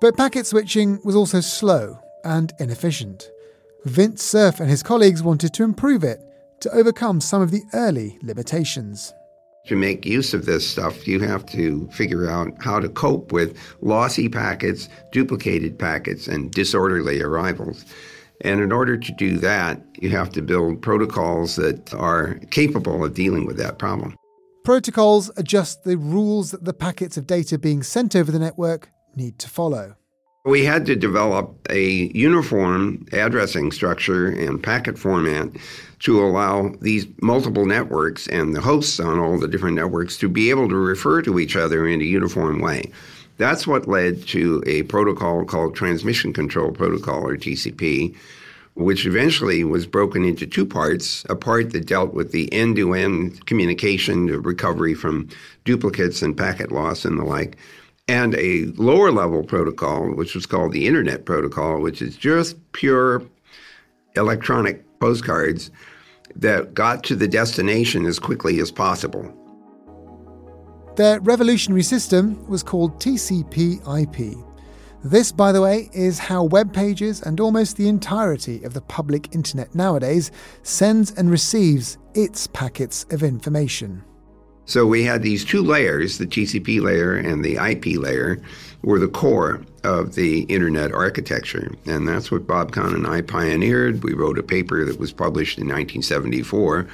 But 0.00 0.16
packet 0.16 0.46
switching 0.46 0.98
was 1.04 1.14
also 1.14 1.42
slow 1.42 1.98
and 2.24 2.54
inefficient. 2.58 3.30
Vint 3.84 4.18
Cerf 4.18 4.60
and 4.60 4.70
his 4.70 4.82
colleagues 4.82 5.22
wanted 5.22 5.52
to 5.52 5.62
improve 5.62 6.02
it 6.02 6.22
to 6.60 6.70
overcome 6.70 7.20
some 7.20 7.42
of 7.42 7.50
the 7.50 7.64
early 7.74 8.18
limitations. 8.22 9.12
To 9.66 9.76
make 9.76 10.06
use 10.06 10.32
of 10.32 10.46
this 10.46 10.68
stuff, 10.68 11.08
you 11.08 11.20
have 11.20 11.44
to 11.46 11.88
figure 11.88 12.30
out 12.30 12.52
how 12.60 12.78
to 12.78 12.88
cope 12.88 13.32
with 13.32 13.58
lossy 13.80 14.28
packets, 14.28 14.88
duplicated 15.10 15.76
packets, 15.76 16.28
and 16.28 16.52
disorderly 16.52 17.20
arrivals. 17.20 17.84
And 18.42 18.60
in 18.60 18.70
order 18.70 18.96
to 18.96 19.12
do 19.12 19.38
that, 19.38 19.82
you 19.98 20.10
have 20.10 20.30
to 20.30 20.42
build 20.42 20.82
protocols 20.82 21.56
that 21.56 21.92
are 21.94 22.34
capable 22.50 23.04
of 23.04 23.14
dealing 23.14 23.44
with 23.44 23.56
that 23.56 23.78
problem. 23.78 24.14
Protocols 24.64 25.30
adjust 25.36 25.84
the 25.84 25.96
rules 25.96 26.50
that 26.50 26.64
the 26.64 26.74
packets 26.74 27.16
of 27.16 27.26
data 27.26 27.58
being 27.58 27.82
sent 27.82 28.14
over 28.14 28.30
the 28.30 28.38
network 28.38 28.90
need 29.14 29.38
to 29.38 29.48
follow. 29.48 29.96
We 30.46 30.64
had 30.64 30.86
to 30.86 30.94
develop 30.94 31.58
a 31.70 32.08
uniform 32.14 33.04
addressing 33.10 33.72
structure 33.72 34.28
and 34.28 34.62
packet 34.62 34.96
format 34.96 35.48
to 36.00 36.24
allow 36.24 36.72
these 36.80 37.04
multiple 37.20 37.66
networks 37.66 38.28
and 38.28 38.54
the 38.54 38.60
hosts 38.60 39.00
on 39.00 39.18
all 39.18 39.40
the 39.40 39.48
different 39.48 39.74
networks 39.74 40.16
to 40.18 40.28
be 40.28 40.50
able 40.50 40.68
to 40.68 40.76
refer 40.76 41.20
to 41.22 41.40
each 41.40 41.56
other 41.56 41.84
in 41.84 42.00
a 42.00 42.04
uniform 42.04 42.60
way. 42.60 42.92
That's 43.38 43.66
what 43.66 43.88
led 43.88 44.24
to 44.28 44.62
a 44.68 44.84
protocol 44.84 45.44
called 45.44 45.74
Transmission 45.74 46.32
Control 46.32 46.70
Protocol, 46.70 47.26
or 47.26 47.36
TCP, 47.36 48.14
which 48.74 49.04
eventually 49.04 49.64
was 49.64 49.84
broken 49.84 50.24
into 50.24 50.46
two 50.46 50.64
parts 50.64 51.26
a 51.28 51.34
part 51.34 51.72
that 51.72 51.86
dealt 51.86 52.14
with 52.14 52.30
the 52.30 52.52
end 52.52 52.76
to 52.76 52.94
end 52.94 53.44
communication, 53.46 54.26
the 54.26 54.38
recovery 54.38 54.94
from 54.94 55.28
duplicates 55.64 56.22
and 56.22 56.38
packet 56.38 56.70
loss 56.70 57.04
and 57.04 57.18
the 57.18 57.24
like 57.24 57.56
and 58.08 58.34
a 58.36 58.66
lower 58.76 59.10
level 59.10 59.42
protocol, 59.42 60.14
which 60.14 60.34
was 60.34 60.46
called 60.46 60.72
the 60.72 60.86
Internet 60.86 61.24
Protocol, 61.24 61.80
which 61.80 62.00
is 62.00 62.16
just 62.16 62.56
pure 62.72 63.22
electronic 64.14 64.84
postcards 65.00 65.70
that 66.34 66.74
got 66.74 67.02
to 67.04 67.16
the 67.16 67.28
destination 67.28 68.06
as 68.06 68.18
quickly 68.18 68.60
as 68.60 68.70
possible. 68.70 69.32
Their 70.96 71.20
revolutionary 71.20 71.82
system 71.82 72.46
was 72.48 72.62
called 72.62 73.00
TCP 73.00 73.80
IP. 74.00 74.38
This, 75.04 75.30
by 75.30 75.52
the 75.52 75.60
way, 75.60 75.90
is 75.92 76.18
how 76.18 76.44
web 76.44 76.72
pages 76.72 77.22
and 77.22 77.38
almost 77.38 77.76
the 77.76 77.88
entirety 77.88 78.64
of 78.64 78.72
the 78.72 78.80
public 78.80 79.34
internet 79.34 79.74
nowadays 79.74 80.30
sends 80.62 81.12
and 81.12 81.30
receives 81.30 81.98
its 82.14 82.46
packets 82.46 83.04
of 83.10 83.22
information. 83.22 84.02
So 84.66 84.84
we 84.86 85.04
had 85.04 85.22
these 85.22 85.44
two 85.44 85.62
layers, 85.62 86.18
the 86.18 86.26
TCP 86.26 86.80
layer 86.80 87.16
and 87.16 87.44
the 87.44 87.54
IP 87.54 87.98
layer, 87.98 88.40
were 88.82 88.98
the 88.98 89.08
core 89.08 89.62
of 89.84 90.14
the 90.14 90.42
internet 90.42 90.92
architecture. 90.92 91.72
And 91.86 92.06
that's 92.06 92.30
what 92.30 92.46
Bob 92.46 92.72
Kahn 92.72 92.94
and 92.94 93.06
I 93.06 93.22
pioneered. 93.22 94.02
We 94.02 94.12
wrote 94.12 94.38
a 94.38 94.42
paper 94.42 94.84
that 94.84 94.98
was 94.98 95.12
published 95.12 95.58
in 95.58 95.64
1974. 95.64 96.86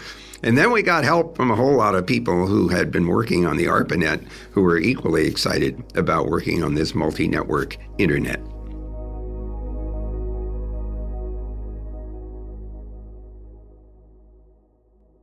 And 0.42 0.58
then 0.58 0.72
we 0.72 0.82
got 0.82 1.04
help 1.04 1.36
from 1.36 1.50
a 1.50 1.56
whole 1.56 1.76
lot 1.76 1.94
of 1.94 2.06
people 2.06 2.46
who 2.46 2.68
had 2.68 2.90
been 2.90 3.06
working 3.06 3.46
on 3.46 3.56
the 3.56 3.66
ARPANET 3.66 4.26
who 4.50 4.62
were 4.62 4.78
equally 4.78 5.26
excited 5.26 5.82
about 5.94 6.28
working 6.28 6.62
on 6.62 6.74
this 6.74 6.94
multi 6.94 7.28
network 7.28 7.78
internet. 7.98 8.40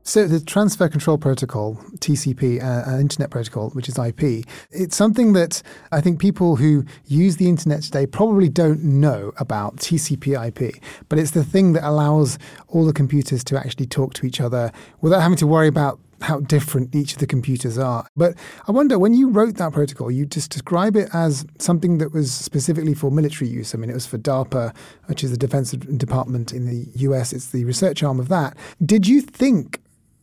So 0.10 0.26
the 0.26 0.40
Transfer 0.40 0.90
Control 0.90 1.20
Protocol, 1.20 1.76
TCP, 2.00 2.64
uh, 2.64 2.90
uh, 2.90 3.00
Internet 3.00 3.30
Protocol, 3.30 3.70
which 3.74 3.88
is 3.88 4.00
IP, 4.00 4.44
it's 4.72 4.96
something 4.96 5.34
that 5.34 5.62
I 5.92 6.02
think 6.02 6.20
people 6.20 6.56
who 6.56 6.84
use 7.06 7.38
the 7.38 7.48
internet 7.48 7.84
today 7.84 8.08
probably 8.08 8.50
don't 8.50 8.84
know 8.84 9.34
about 9.38 9.76
TCP 9.76 10.48
IP, 10.48 10.82
but 11.10 11.20
it's 11.20 11.30
the 11.30 11.44
thing 11.44 11.74
that 11.74 11.88
allows 11.88 12.40
all 12.70 12.88
the 12.88 12.92
computers 12.92 13.44
to 13.44 13.60
actually 13.60 13.86
talk 13.86 14.16
to 14.16 14.26
each 14.26 14.42
other 14.42 14.72
without 15.02 15.22
having 15.22 15.38
to 15.38 15.46
worry 15.46 15.68
about 15.68 16.00
how 16.22 16.40
different 16.40 16.96
each 16.96 17.14
of 17.14 17.20
the 17.20 17.28
computers 17.28 17.78
are. 17.78 18.08
But 18.18 18.34
I 18.68 18.72
wonder, 18.72 18.98
when 18.98 19.14
you 19.14 19.30
wrote 19.30 19.58
that 19.58 19.74
protocol, 19.74 20.10
you 20.10 20.26
just 20.26 20.50
describe 20.50 20.96
it 20.96 21.10
as 21.14 21.46
something 21.60 22.00
that 22.00 22.14
was 22.14 22.32
specifically 22.32 22.96
for 22.96 23.12
military 23.12 23.52
use. 23.52 23.76
I 23.76 23.78
mean, 23.78 23.92
it 23.92 23.94
was 23.94 24.08
for 24.08 24.18
DARPA, 24.18 24.76
which 25.06 25.24
is 25.24 25.30
the 25.30 25.38
Defense 25.38 25.70
Department 25.74 26.52
in 26.52 26.66
the 26.66 26.88
US, 26.96 27.32
it's 27.32 27.52
the 27.52 27.64
research 27.64 28.02
arm 28.02 28.20
of 28.20 28.28
that. 28.30 28.58
Did 28.84 29.06
you 29.06 29.22
think 29.22 29.80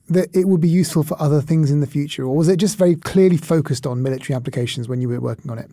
that 0.09 0.35
it 0.35 0.47
would 0.47 0.61
be 0.61 0.69
useful 0.69 1.03
for 1.03 1.21
other 1.21 1.41
things 1.41 1.71
in 1.71 1.81
the 1.81 1.87
future, 1.87 2.25
or 2.25 2.37
was 2.37 2.49
it 2.49 2.57
just 2.57 2.79
very 2.79 2.95
clearly 2.95 3.37
focused 3.37 3.87
on 3.87 4.03
military 4.03 4.37
applications 4.37 4.89
when 4.89 5.01
you 5.01 5.09
were 5.09 5.21
working 5.21 5.51
on 5.51 5.59
it? 5.59 5.71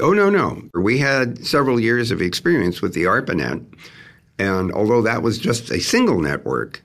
Oh, 0.00 0.12
no, 0.12 0.30
no. 0.30 0.62
We 0.74 0.98
had 0.98 1.44
several 1.46 1.80
years 1.80 2.10
of 2.10 2.20
experience 2.20 2.80
with 2.80 2.94
the 2.94 3.04
ARPANET, 3.04 3.64
and 4.38 4.72
although 4.72 5.02
that 5.02 5.22
was 5.22 5.38
just 5.38 5.70
a 5.70 5.80
single 5.80 6.20
network, 6.20 6.82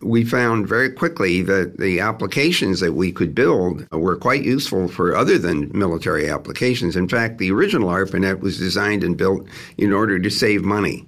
we 0.00 0.24
found 0.24 0.68
very 0.68 0.90
quickly 0.90 1.42
that 1.42 1.78
the 1.78 2.00
applications 2.00 2.80
that 2.80 2.92
we 2.92 3.12
could 3.12 3.34
build 3.34 3.86
were 3.92 4.16
quite 4.16 4.44
useful 4.44 4.88
for 4.88 5.16
other 5.16 5.38
than 5.38 5.70
military 5.72 6.28
applications. 6.28 6.96
In 6.96 7.08
fact, 7.08 7.38
the 7.38 7.50
original 7.50 7.88
ARPANET 7.88 8.40
was 8.40 8.58
designed 8.58 9.02
and 9.02 9.16
built 9.16 9.46
in 9.78 9.92
order 9.92 10.18
to 10.18 10.30
save 10.30 10.62
money. 10.62 11.06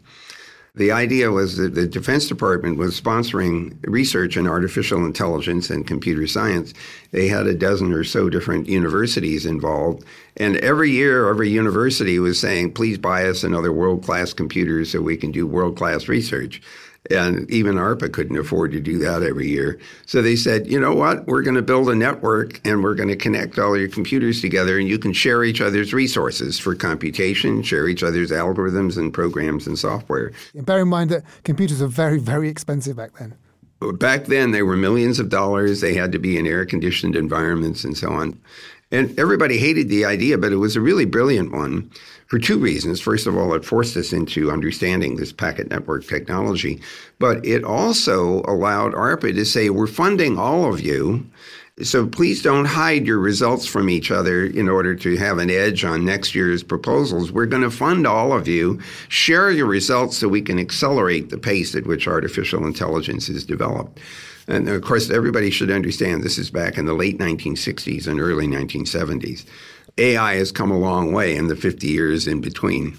The 0.75 0.92
idea 0.92 1.30
was 1.30 1.56
that 1.56 1.75
the 1.75 1.87
Defense 1.87 2.28
Department 2.28 2.78
was 2.78 3.00
sponsoring 3.00 3.76
research 3.82 4.37
in 4.37 4.46
artificial 4.46 5.04
intelligence 5.04 5.70
and 5.70 5.87
computer 5.87 6.26
science. 6.26 6.72
They 7.10 7.26
had 7.28 7.46
a 7.46 7.54
dozen 7.54 7.92
or 7.92 8.04
so 8.04 8.28
different 8.28 8.68
universities 8.68 9.46
involved. 9.46 10.04
And 10.37 10.56
every 10.58 10.90
year, 10.90 11.28
every 11.28 11.48
university 11.48 12.18
was 12.18 12.38
saying, 12.38 12.75
please 12.75 12.98
buy 12.98 13.26
us 13.26 13.42
another 13.42 13.72
world 13.72 14.04
class 14.04 14.32
computer 14.32 14.84
so 14.84 15.00
we 15.00 15.16
can 15.16 15.32
do 15.32 15.46
world 15.46 15.76
class 15.76 16.06
research. 16.06 16.62
And 17.11 17.50
even 17.50 17.77
ARPA 17.77 18.12
couldn't 18.12 18.37
afford 18.37 18.73
to 18.73 18.81
do 18.81 18.99
that 18.99 19.23
every 19.23 19.49
year. 19.49 19.79
So 20.07 20.21
they 20.21 20.37
said, 20.37 20.67
you 20.67 20.79
know 20.79 20.95
what? 20.95 21.27
We're 21.27 21.43
going 21.43 21.57
to 21.57 21.62
build 21.62 21.88
a 21.88 21.95
network 21.95 22.61
and 22.67 22.83
we're 22.83 22.95
going 22.95 23.09
to 23.09 23.17
connect 23.17 23.59
all 23.59 23.77
your 23.77 23.88
computers 23.88 24.41
together 24.41 24.79
and 24.79 24.88
you 24.88 24.99
can 24.99 25.12
share 25.12 25.45
each 25.45 25.61
other's 25.61 25.95
resources 25.95 26.59
for 26.59 26.75
computation, 26.75 27.62
share 27.62 27.88
each 27.88 28.03
other's 28.03 28.31
algorithms 28.31 28.97
and 28.97 29.12
programs 29.12 29.67
and 29.67 29.79
software. 29.79 30.33
And 30.55 30.67
bear 30.67 30.81
in 30.81 30.88
mind 30.88 31.11
that 31.11 31.25
computers 31.45 31.81
are 31.81 31.87
very, 31.87 32.19
very 32.19 32.49
expensive 32.49 32.97
back 32.97 33.17
then. 33.19 33.37
Back 33.81 34.25
then, 34.25 34.50
they 34.50 34.62
were 34.62 34.77
millions 34.77 35.21
of 35.21 35.29
dollars. 35.29 35.81
They 35.81 35.95
had 35.95 36.11
to 36.11 36.19
be 36.19 36.37
in 36.37 36.49
air 36.49 36.67
conditioned 36.67 37.15
environments 37.15 37.85
and 37.85 37.97
so 37.97 38.11
on. 38.11 38.41
And 38.90 39.18
everybody 39.18 39.59
hated 39.59 39.88
the 39.88 40.07
idea, 40.07 40.38
but 40.38 40.52
it 40.52 40.57
was 40.57 40.75
a 40.75 40.80
really 40.80 41.04
brilliant 41.04 41.52
one 41.52 41.90
for 42.26 42.38
two 42.38 42.59
reasons. 42.59 43.00
First 43.00 43.26
of 43.26 43.37
all, 43.37 43.52
it 43.54 43.64
forced 43.64 43.97
us 43.97 44.12
into 44.12 44.50
understanding 44.50 45.16
this 45.16 45.33
packet 45.33 45.68
network 45.68 46.07
technology, 46.07 46.80
but 47.18 47.45
it 47.45 47.64
also 47.64 48.42
allowed 48.42 48.95
ARPA 48.95 49.35
to 49.35 49.45
say, 49.45 49.68
we're 49.68 49.87
funding 49.87 50.38
all 50.38 50.73
of 50.73 50.80
you. 50.80 51.26
So 51.82 52.06
please 52.08 52.42
don't 52.42 52.64
hide 52.64 53.06
your 53.06 53.18
results 53.18 53.64
from 53.66 53.88
each 53.88 54.11
other 54.11 54.44
in 54.44 54.68
order 54.68 54.97
to 54.97 55.16
have 55.16 55.38
an 55.38 55.49
edge 55.49 55.85
on 55.85 56.04
next 56.04 56.35
year's 56.35 56.64
proposals. 56.64 57.30
We're 57.30 57.47
going 57.47 57.62
to 57.62 57.70
fund 57.70 58.04
all 58.04 58.32
of 58.32 58.49
you. 58.49 58.80
Share 59.08 59.50
your 59.52 59.66
results 59.66 60.16
so 60.16 60.26
we 60.26 60.42
can 60.42 60.58
accelerate 60.58 61.30
the 61.30 61.38
pace 61.38 61.76
at 61.76 61.87
which 61.87 62.08
artificial 62.08 62.66
intelligence 62.66 63.28
is 63.28 63.44
developed. 63.44 64.00
And 64.49 64.68
of 64.68 64.82
course, 64.82 65.11
everybody 65.11 65.50
should 65.50 65.70
understand 65.70 66.23
this 66.23 66.38
is 66.38 66.50
back 66.50 66.78
in 66.78 66.87
the 66.87 66.94
late 66.94 67.18
1960s 67.18 68.08
and 68.08 68.18
early 68.18 68.49
1970s. 68.49 69.44
AI 69.99 70.35
has 70.35 70.50
come 70.50 70.70
a 70.70 70.78
long 70.78 71.12
way 71.12 71.37
in 71.37 71.47
the 71.47 71.56
50 71.56 71.87
years 71.87 72.26
in 72.26 72.40
between. 72.40 72.97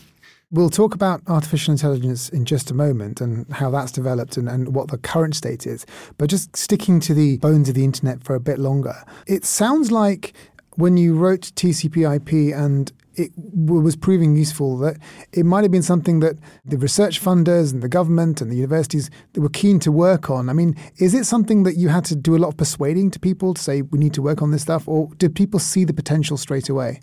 We'll 0.51 0.71
talk 0.71 0.95
about 0.95 1.21
artificial 1.27 1.73
intelligence 1.73 2.27
in 2.29 2.43
just 2.43 2.71
a 2.71 2.73
moment 2.73 3.21
and 3.21 3.45
how 3.53 3.69
that's 3.69 3.91
developed 3.91 4.35
and, 4.35 4.49
and 4.49 4.73
what 4.73 4.87
the 4.87 4.97
current 4.97 5.35
state 5.35 5.67
is. 5.67 5.85
But 6.17 6.31
just 6.31 6.57
sticking 6.57 6.99
to 7.01 7.13
the 7.13 7.37
bones 7.37 7.69
of 7.69 7.75
the 7.75 7.83
internet 7.83 8.23
for 8.23 8.33
a 8.33 8.39
bit 8.39 8.57
longer, 8.57 8.95
it 9.27 9.45
sounds 9.45 9.91
like 9.91 10.33
when 10.71 10.97
you 10.97 11.15
wrote 11.15 11.51
TCP 11.53 12.15
IP 12.15 12.55
and 12.57 12.91
it 13.13 13.31
was 13.37 13.95
proving 13.95 14.35
useful 14.35 14.75
that 14.79 14.97
it 15.33 15.45
might 15.45 15.61
have 15.61 15.71
been 15.71 15.83
something 15.83 16.19
that 16.21 16.37
the 16.65 16.79
research 16.79 17.21
funders 17.21 17.71
and 17.71 17.83
the 17.83 17.89
government 17.89 18.41
and 18.41 18.49
the 18.51 18.55
universities 18.55 19.11
were 19.35 19.49
keen 19.49 19.77
to 19.81 19.91
work 19.91 20.31
on. 20.31 20.49
I 20.49 20.53
mean, 20.53 20.75
is 20.97 21.13
it 21.13 21.25
something 21.25 21.61
that 21.61 21.75
you 21.75 21.89
had 21.89 22.05
to 22.05 22.15
do 22.15 22.35
a 22.35 22.39
lot 22.39 22.47
of 22.47 22.57
persuading 22.57 23.11
to 23.11 23.19
people 23.19 23.53
to 23.53 23.61
say 23.61 23.83
we 23.83 23.99
need 23.99 24.15
to 24.15 24.23
work 24.23 24.41
on 24.41 24.49
this 24.49 24.63
stuff, 24.63 24.87
or 24.87 25.09
did 25.19 25.35
people 25.35 25.59
see 25.59 25.83
the 25.83 25.93
potential 25.93 26.37
straight 26.37 26.69
away? 26.69 27.01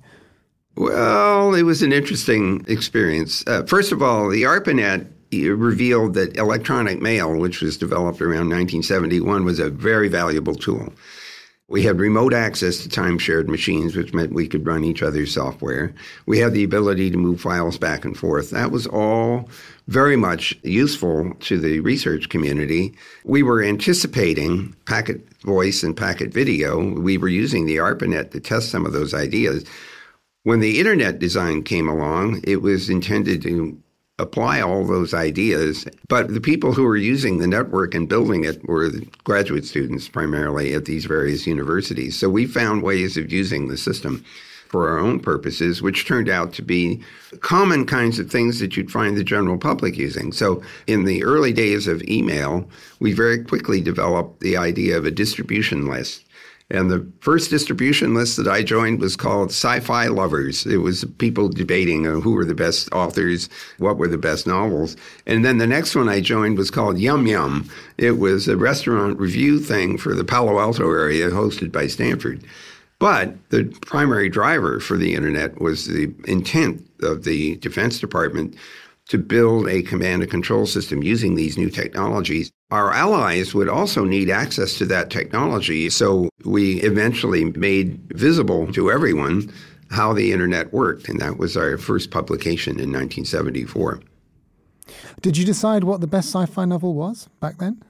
Well, 0.77 1.55
it 1.55 1.63
was 1.63 1.83
an 1.83 1.93
interesting 1.93 2.65
experience. 2.69 3.43
Uh, 3.47 3.63
first 3.63 3.93
of 3.93 4.03
all, 4.03 4.29
the 4.29 4.43
ARPANET 4.43 5.07
revealed 5.33 6.15
that 6.15 6.37
electronic 6.37 7.01
mail, 7.01 7.35
which 7.37 7.63
was 7.63 7.79
developed 7.79 8.21
around 8.21 8.51
1971, 8.51 9.45
was 9.45 9.59
a 9.59 9.71
very 9.71 10.09
valuable 10.09 10.55
tool. 10.55 10.93
We 11.69 11.83
had 11.83 11.99
remote 11.99 12.33
access 12.33 12.77
to 12.79 12.89
time 12.89 13.19
shared 13.19 13.49
machines, 13.49 13.97
which 13.97 14.15
meant 14.15 14.35
we 14.35 14.47
could 14.47 14.67
run 14.67 14.85
each 14.85 15.03
other's 15.03 15.35
software. 15.35 15.95
We 16.27 16.39
had 16.39 16.53
the 16.53 16.63
ability 16.63 17.11
to 17.11 17.17
move 17.17 17.41
files 17.41 17.77
back 17.79 18.05
and 18.05 18.17
forth. 18.17 18.51
That 18.51 18.71
was 18.71 18.87
all 18.87 19.49
very 19.89 20.15
much 20.15 20.57
useful 20.63 21.33
to 21.41 21.59
the 21.59 21.81
research 21.81 22.29
community. 22.29 22.95
We 23.25 23.43
were 23.43 23.65
anticipating 23.65 24.77
packet 24.85 25.27
voice 25.43 25.83
and 25.83 25.97
packet 25.97 26.33
video. 26.33 26.79
We 26.79 27.19
were 27.19 27.29
using 27.29 27.67
the 27.67 27.79
ARPANET 27.79 28.31
to 28.33 28.41
test 28.41 28.71
some 28.71 28.87
of 28.87 28.93
those 28.93 29.15
ideas. 29.15 29.65
When 30.47 30.61
the 30.61 30.79
internet 30.79 31.19
design 31.19 31.65
came 31.65 31.89
along, 31.89 32.41
it 32.45 32.63
was 32.63 32.89
intended 32.89 33.43
to 33.43 33.77
apply 34.21 34.61
all 34.61 34.87
those 34.87 35.13
ideas. 35.13 35.85
But 36.09 36.35
the 36.35 36.41
people 36.41 36.73
who 36.73 36.85
were 36.85 36.97
using 36.97 37.39
the 37.39 37.49
network 37.49 37.97
and 37.97 38.09
building 38.09 38.45
it 38.45 38.65
were 38.69 38.93
graduate 39.25 39.65
students 39.65 40.09
primarily 40.09 40.73
at 40.73 40.85
these 40.85 41.05
various 41.05 41.49
universities. 41.49 42.17
So 42.17 42.29
we 42.29 42.47
found 42.47 42.85
ways 42.85 43.17
of 43.17 43.33
using 43.33 43.67
the 43.67 43.77
system 43.77 44.25
for 44.69 44.89
our 44.89 44.99
own 44.99 45.19
purposes, 45.19 45.83
which 45.83 46.07
turned 46.07 46.29
out 46.29 46.53
to 46.53 46.63
be 46.63 47.03
common 47.41 47.85
kinds 47.85 48.21
of 48.21 48.31
things 48.31 48.61
that 48.61 48.77
you'd 48.77 48.93
find 48.93 49.17
the 49.17 49.25
general 49.25 49.59
public 49.59 49.97
using. 49.97 50.31
So, 50.31 50.63
in 50.87 51.07
the 51.07 51.25
early 51.25 51.53
days 51.53 51.89
of 51.89 52.03
email, 52.05 52.69
we 53.01 53.13
very 53.13 53.43
quickly 53.43 53.81
developed 53.81 54.41
the 54.41 54.57
idea 54.57 54.97
of 54.97 55.07
a 55.07 55.11
distribution 55.11 55.87
list. 55.87 56.26
And 56.69 56.91
the 56.91 57.07
first 57.21 57.51
distribution 57.51 58.15
list 58.15 58.37
that 58.39 58.49
I 58.49 58.65
joined 58.65 59.01
was 59.01 59.15
called 59.15 59.51
Sci 59.51 59.81
Fi 59.81 60.09
Lovers. 60.09 60.67
It 60.67 60.79
was 60.79 61.05
people 61.19 61.49
debating 61.49 62.07
uh, 62.07 62.15
who 62.15 62.33
were 62.33 62.45
the 62.45 62.57
best 62.57 62.89
authors, 62.93 63.49
what 63.79 63.99
were 63.99 64.09
the 64.09 64.19
best 64.19 64.49
novels. 64.49 64.97
And 65.27 65.45
then 65.45 65.59
the 65.59 65.67
next 65.67 65.95
one 65.95 66.09
I 66.09 66.21
joined 66.21 66.59
was 66.59 66.73
called 66.73 66.99
Yum 66.99 67.27
Yum. 67.29 67.71
It 67.99 68.19
was 68.19 68.49
a 68.49 68.57
restaurant 68.57 69.21
review 69.21 69.61
thing 69.61 69.97
for 69.97 70.15
the 70.15 70.25
Palo 70.25 70.59
Alto 70.59 70.91
area 70.91 71.31
hosted 71.31 71.71
by 71.71 71.87
Stanford. 71.87 72.43
But 72.99 73.35
the 73.51 73.65
primary 73.83 74.29
driver 74.29 74.81
for 74.81 74.97
the 74.97 75.15
internet 75.15 75.61
was 75.61 75.87
the 75.87 76.13
intent 76.27 76.83
of 77.03 77.25
the 77.25 77.57
Defense 77.57 78.01
Department 78.01 78.57
to 79.09 79.19
build 79.19 79.69
a 79.69 79.83
command 79.83 80.23
and 80.23 80.31
control 80.31 80.67
system 80.67 81.03
using 81.03 81.35
these 81.35 81.57
new 81.57 81.71
technologies. 81.71 82.51
Our 82.71 82.93
allies 82.93 83.55
would 83.55 83.69
also 83.69 84.05
need 84.05 84.31
access 84.31 84.77
to 84.79 84.87
that 84.87 85.11
technology. 85.11 85.89
So 85.91 86.29
we 86.45 86.81
eventually 86.83 87.45
made 87.45 88.01
visible 88.13 88.73
to 88.73 88.91
everyone 88.91 89.53
how 89.91 90.13
the 90.13 90.33
internet 90.33 90.73
worked. 90.73 91.09
And 91.09 91.21
that 91.21 91.39
was 91.39 91.57
our 91.57 91.79
first 91.79 92.11
publication 92.11 92.73
in 92.73 92.93
1974. 92.93 94.01
Did 95.21 95.37
you 95.37 95.45
decide 95.45 95.85
what 95.85 96.01
the 96.01 96.07
best 96.07 96.29
sci 96.29 96.47
fi 96.47 96.65
novel 96.65 96.95
was 96.95 97.29
back 97.41 97.59
then? 97.59 97.83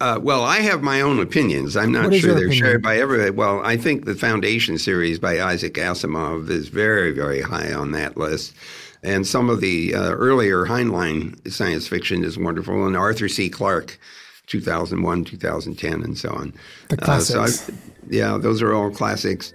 Uh, 0.00 0.18
well, 0.22 0.42
I 0.42 0.60
have 0.60 0.82
my 0.82 1.02
own 1.02 1.20
opinions. 1.20 1.76
I'm 1.76 1.92
not 1.92 2.14
sure 2.14 2.34
they're 2.34 2.46
opinion? 2.46 2.52
shared 2.52 2.82
by 2.82 2.96
everybody. 2.96 3.30
Well, 3.30 3.60
I 3.62 3.76
think 3.76 4.06
the 4.06 4.14
Foundation 4.14 4.78
series 4.78 5.18
by 5.18 5.40
Isaac 5.40 5.74
Asimov 5.74 6.48
is 6.48 6.68
very, 6.68 7.12
very 7.12 7.42
high 7.42 7.74
on 7.74 7.90
that 7.92 8.16
list. 8.16 8.54
And 9.02 9.26
some 9.26 9.50
of 9.50 9.60
the 9.60 9.94
uh, 9.94 10.12
earlier 10.12 10.64
Heinlein 10.64 11.50
science 11.50 11.86
fiction 11.86 12.24
is 12.24 12.38
wonderful, 12.38 12.86
and 12.86 12.96
Arthur 12.96 13.28
C. 13.28 13.48
Clarke, 13.48 13.98
2001, 14.46 15.24
2010, 15.24 16.02
and 16.02 16.18
so 16.18 16.30
on. 16.30 16.54
The 16.88 16.96
classics. 16.96 17.68
Uh, 17.68 17.72
so 17.72 17.78
yeah, 18.08 18.38
those 18.38 18.62
are 18.62 18.74
all 18.74 18.90
classics. 18.90 19.52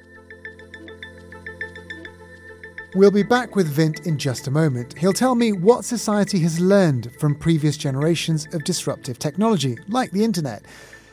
We'll 2.94 3.10
be 3.10 3.24
back 3.24 3.56
with 3.56 3.70
Vint 3.70 4.06
in 4.06 4.18
just 4.18 4.48
a 4.48 4.52
moment. 4.52 4.98
He'll 4.98 5.14
tell 5.14 5.34
me 5.34 5.54
what 5.54 5.86
society 5.86 6.40
has 6.40 6.60
learned 6.60 7.10
from 7.20 7.36
previous 7.36 7.78
generations 7.78 8.54
of 8.54 8.66
disruptive 8.66 9.18
technology, 9.18 9.78
like 9.88 10.12
the 10.12 10.26
internet, 10.26 10.66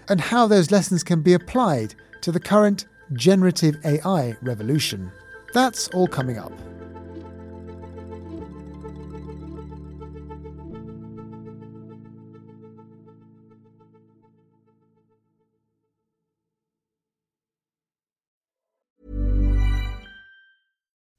and 0.09 0.21
how 0.21 0.49
those 0.49 0.73
lessons 0.73 1.05
can 1.05 1.23
be 1.23 1.35
applied 1.35 1.95
to 2.23 2.33
the 2.33 2.41
current 2.41 2.87
generative 3.13 3.77
AI 3.85 4.37
revolution. 4.43 5.13
That's 5.55 5.87
all 5.89 6.09
coming 6.09 6.37
up. 6.37 6.53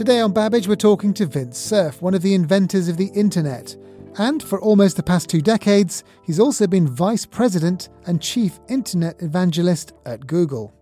Today 0.00 0.20
on 0.20 0.32
Babbage, 0.32 0.66
we're 0.66 0.76
talking 0.76 1.12
to 1.12 1.26
Vint 1.26 1.54
Cerf, 1.54 2.00
one 2.00 2.14
of 2.14 2.22
the 2.22 2.32
inventors 2.32 2.88
of 2.88 2.96
the 2.96 3.08
internet. 3.08 3.76
And 4.16 4.42
for 4.42 4.58
almost 4.58 4.96
the 4.96 5.02
past 5.02 5.28
two 5.28 5.42
decades, 5.42 6.04
he's 6.22 6.40
also 6.40 6.66
been 6.66 6.88
vice 6.88 7.26
president 7.26 7.90
and 8.06 8.22
chief 8.22 8.60
internet 8.70 9.20
evangelist 9.20 9.92
at 10.06 10.26
Google. 10.26 10.72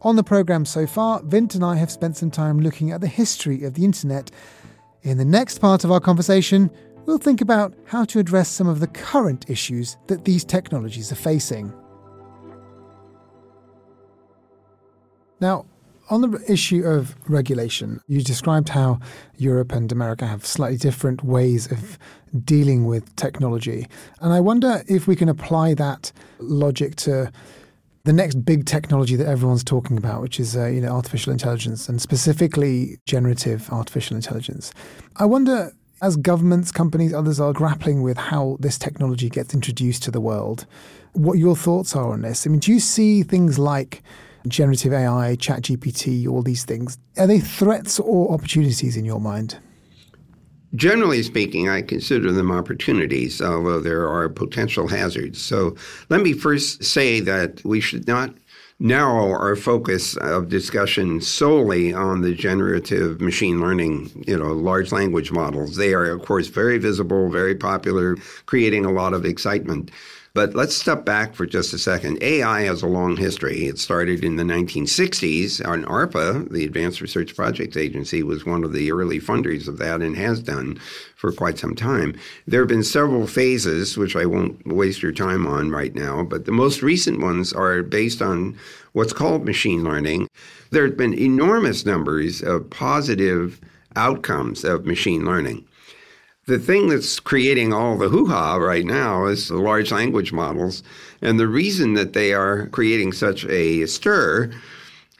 On 0.00 0.16
the 0.16 0.24
programme 0.24 0.64
so 0.64 0.86
far, 0.86 1.22
Vint 1.24 1.54
and 1.54 1.62
I 1.62 1.76
have 1.76 1.90
spent 1.90 2.16
some 2.16 2.30
time 2.30 2.58
looking 2.58 2.92
at 2.92 3.02
the 3.02 3.08
history 3.08 3.62
of 3.64 3.74
the 3.74 3.84
internet. 3.84 4.30
In 5.02 5.18
the 5.18 5.24
next 5.26 5.58
part 5.58 5.84
of 5.84 5.92
our 5.92 6.00
conversation, 6.00 6.70
we'll 7.04 7.18
think 7.18 7.42
about 7.42 7.74
how 7.84 8.06
to 8.06 8.18
address 8.18 8.48
some 8.48 8.68
of 8.68 8.80
the 8.80 8.86
current 8.86 9.50
issues 9.50 9.98
that 10.06 10.24
these 10.24 10.46
technologies 10.46 11.12
are 11.12 11.16
facing. 11.16 11.74
Now, 15.42 15.66
on 16.08 16.20
the 16.20 16.44
issue 16.48 16.84
of 16.84 17.16
regulation, 17.28 18.00
you 18.06 18.22
described 18.22 18.68
how 18.70 19.00
Europe 19.36 19.72
and 19.72 19.90
America 19.90 20.26
have 20.26 20.46
slightly 20.46 20.76
different 20.76 21.24
ways 21.24 21.70
of 21.70 21.98
dealing 22.44 22.84
with 22.84 23.14
technology. 23.16 23.86
And 24.20 24.32
I 24.32 24.40
wonder 24.40 24.82
if 24.88 25.06
we 25.06 25.16
can 25.16 25.28
apply 25.28 25.74
that 25.74 26.12
logic 26.38 26.96
to 26.96 27.32
the 28.04 28.12
next 28.12 28.44
big 28.44 28.66
technology 28.66 29.16
that 29.16 29.26
everyone's 29.26 29.64
talking 29.64 29.98
about, 29.98 30.22
which 30.22 30.38
is 30.38 30.56
uh, 30.56 30.66
you 30.66 30.80
know 30.80 30.92
artificial 30.92 31.32
intelligence 31.32 31.88
and 31.88 32.00
specifically 32.00 32.98
generative 33.04 33.68
artificial 33.70 34.14
intelligence. 34.14 34.72
I 35.16 35.26
wonder, 35.26 35.72
as 36.02 36.16
governments, 36.16 36.70
companies, 36.70 37.12
others 37.12 37.40
are 37.40 37.52
grappling 37.52 38.02
with 38.02 38.16
how 38.16 38.58
this 38.60 38.78
technology 38.78 39.28
gets 39.28 39.54
introduced 39.54 40.04
to 40.04 40.12
the 40.12 40.20
world, 40.20 40.66
what 41.14 41.38
your 41.38 41.56
thoughts 41.56 41.96
are 41.96 42.12
on 42.12 42.22
this. 42.22 42.46
I 42.46 42.50
mean, 42.50 42.60
do 42.60 42.72
you 42.72 42.78
see 42.78 43.24
things 43.24 43.58
like 43.58 44.04
generative 44.48 44.92
AI, 44.92 45.36
ChatGPT, 45.36 46.28
all 46.28 46.42
these 46.42 46.64
things. 46.64 46.98
Are 47.18 47.26
they 47.26 47.40
threats 47.40 47.98
or 47.98 48.32
opportunities 48.32 48.96
in 48.96 49.04
your 49.04 49.20
mind? 49.20 49.58
Generally 50.74 51.22
speaking, 51.22 51.68
I 51.68 51.80
consider 51.82 52.32
them 52.32 52.50
opportunities, 52.50 53.40
although 53.40 53.80
there 53.80 54.08
are 54.08 54.28
potential 54.28 54.88
hazards. 54.88 55.40
So 55.40 55.76
let 56.10 56.20
me 56.20 56.32
first 56.32 56.84
say 56.84 57.20
that 57.20 57.64
we 57.64 57.80
should 57.80 58.06
not 58.06 58.34
narrow 58.78 59.30
our 59.30 59.56
focus 59.56 60.16
of 60.18 60.48
discussion 60.48 61.20
solely 61.20 61.94
on 61.94 62.20
the 62.20 62.34
generative 62.34 63.20
machine 63.20 63.60
learning, 63.60 64.24
you 64.26 64.36
know, 64.36 64.52
large 64.52 64.92
language 64.92 65.32
models. 65.32 65.76
They 65.76 65.94
are, 65.94 66.10
of 66.10 66.22
course, 66.22 66.48
very 66.48 66.76
visible, 66.76 67.30
very 67.30 67.54
popular, 67.54 68.16
creating 68.44 68.84
a 68.84 68.92
lot 68.92 69.14
of 69.14 69.24
excitement. 69.24 69.90
But 70.36 70.54
let's 70.54 70.76
step 70.76 71.06
back 71.06 71.34
for 71.34 71.46
just 71.46 71.72
a 71.72 71.78
second. 71.78 72.22
AI 72.22 72.64
has 72.64 72.82
a 72.82 72.86
long 72.86 73.16
history. 73.16 73.68
It 73.68 73.78
started 73.78 74.22
in 74.22 74.36
the 74.36 74.42
1960s. 74.42 75.62
And 75.62 75.86
ARPA, 75.86 76.50
the 76.50 76.66
Advanced 76.66 77.00
Research 77.00 77.34
Projects 77.34 77.74
Agency, 77.74 78.22
was 78.22 78.44
one 78.44 78.62
of 78.62 78.74
the 78.74 78.92
early 78.92 79.18
funders 79.18 79.66
of 79.66 79.78
that 79.78 80.02
and 80.02 80.14
has 80.14 80.40
done 80.40 80.78
for 81.16 81.32
quite 81.32 81.56
some 81.56 81.74
time. 81.74 82.14
There 82.46 82.60
have 82.60 82.68
been 82.68 82.82
several 82.82 83.26
phases, 83.26 83.96
which 83.96 84.14
I 84.14 84.26
won't 84.26 84.66
waste 84.66 85.02
your 85.02 85.10
time 85.10 85.46
on 85.46 85.70
right 85.70 85.94
now, 85.94 86.22
but 86.22 86.44
the 86.44 86.52
most 86.52 86.82
recent 86.82 87.18
ones 87.18 87.54
are 87.54 87.82
based 87.82 88.20
on 88.20 88.58
what's 88.92 89.14
called 89.14 89.46
machine 89.46 89.84
learning. 89.84 90.28
There 90.70 90.84
have 90.84 90.98
been 90.98 91.18
enormous 91.18 91.86
numbers 91.86 92.42
of 92.42 92.68
positive 92.68 93.58
outcomes 93.96 94.64
of 94.64 94.84
machine 94.84 95.24
learning. 95.24 95.64
The 96.46 96.60
thing 96.60 96.88
that's 96.88 97.18
creating 97.18 97.72
all 97.72 97.98
the 97.98 98.08
hoo 98.08 98.26
ha 98.26 98.54
right 98.54 98.84
now 98.84 99.26
is 99.26 99.48
the 99.48 99.56
large 99.56 99.90
language 99.90 100.32
models. 100.32 100.84
And 101.20 101.40
the 101.40 101.48
reason 101.48 101.94
that 101.94 102.12
they 102.12 102.32
are 102.32 102.68
creating 102.68 103.14
such 103.14 103.44
a 103.46 103.84
stir 103.86 104.52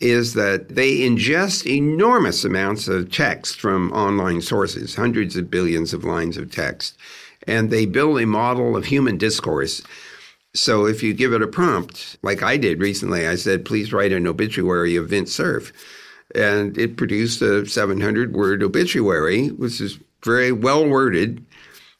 is 0.00 0.34
that 0.34 0.68
they 0.68 0.98
ingest 0.98 1.66
enormous 1.66 2.44
amounts 2.44 2.86
of 2.86 3.10
text 3.10 3.60
from 3.60 3.92
online 3.92 4.40
sources, 4.40 4.94
hundreds 4.94 5.36
of 5.36 5.50
billions 5.50 5.92
of 5.92 6.04
lines 6.04 6.36
of 6.36 6.52
text, 6.52 6.96
and 7.44 7.70
they 7.70 7.86
build 7.86 8.20
a 8.20 8.26
model 8.26 8.76
of 8.76 8.84
human 8.84 9.18
discourse. 9.18 9.82
So 10.54 10.86
if 10.86 11.02
you 11.02 11.12
give 11.12 11.32
it 11.32 11.42
a 11.42 11.48
prompt, 11.48 12.18
like 12.22 12.44
I 12.44 12.56
did 12.56 12.80
recently, 12.80 13.26
I 13.26 13.34
said, 13.34 13.64
please 13.64 13.92
write 13.92 14.12
an 14.12 14.28
obituary 14.28 14.94
of 14.94 15.08
Vint 15.08 15.28
Cerf. 15.28 15.72
And 16.36 16.78
it 16.78 16.96
produced 16.96 17.42
a 17.42 17.66
700 17.66 18.32
word 18.32 18.62
obituary, 18.62 19.48
which 19.48 19.80
is 19.80 19.98
very 20.26 20.52
well 20.52 20.86
worded. 20.86 21.42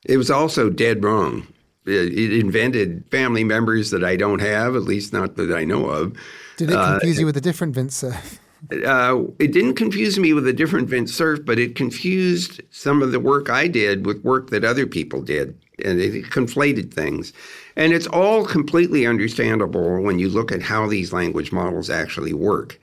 It 0.05 0.19
was 0.19 0.31
also 0.31 0.69
dead 0.69 1.03
wrong. 1.03 1.47
It 1.87 2.33
invented 2.33 3.05
family 3.11 3.45
members 3.45 3.91
that 3.93 4.03
I 4.03 4.17
don't 4.17 4.41
have, 4.41 4.75
at 4.75 4.83
least 4.83 5.13
not 5.13 5.37
that 5.37 5.53
I 5.53 5.65
know 5.65 5.87
of. 5.87 6.17
Did 6.57 6.71
it 6.71 6.75
confuse 6.75 7.19
uh, 7.19 7.21
you 7.21 7.27
with 7.27 7.37
a 7.37 7.41
different 7.41 7.75
Vint 7.75 7.93
Cerf? 7.93 8.41
Uh, 8.85 9.23
it 9.39 9.53
didn't 9.53 9.75
confuse 9.75 10.19
me 10.19 10.33
with 10.33 10.49
a 10.49 10.53
different 10.53 10.89
Vint 10.89 11.09
Cerf, 11.09 11.45
but 11.45 11.59
it 11.59 11.77
confused 11.77 12.61
some 12.71 13.03
of 13.03 13.13
the 13.13 13.21
work 13.21 13.49
I 13.49 13.69
did 13.69 14.05
with 14.05 14.25
work 14.25 14.51
that 14.51 14.65
other 14.65 14.87
people 14.87 15.23
did, 15.23 15.57
and 15.85 16.01
it 16.01 16.25
conflated 16.25 16.93
things. 16.93 17.33
And 17.77 17.93
it's 17.93 18.09
all 18.09 18.45
completely 18.45 19.07
understandable 19.07 20.03
when 20.03 20.19
you 20.19 20.29
look 20.29 20.51
at 20.51 20.63
how 20.63 20.89
these 20.89 21.13
language 21.13 21.53
models 21.53 21.91
actually 21.91 22.33
work. 22.33 22.81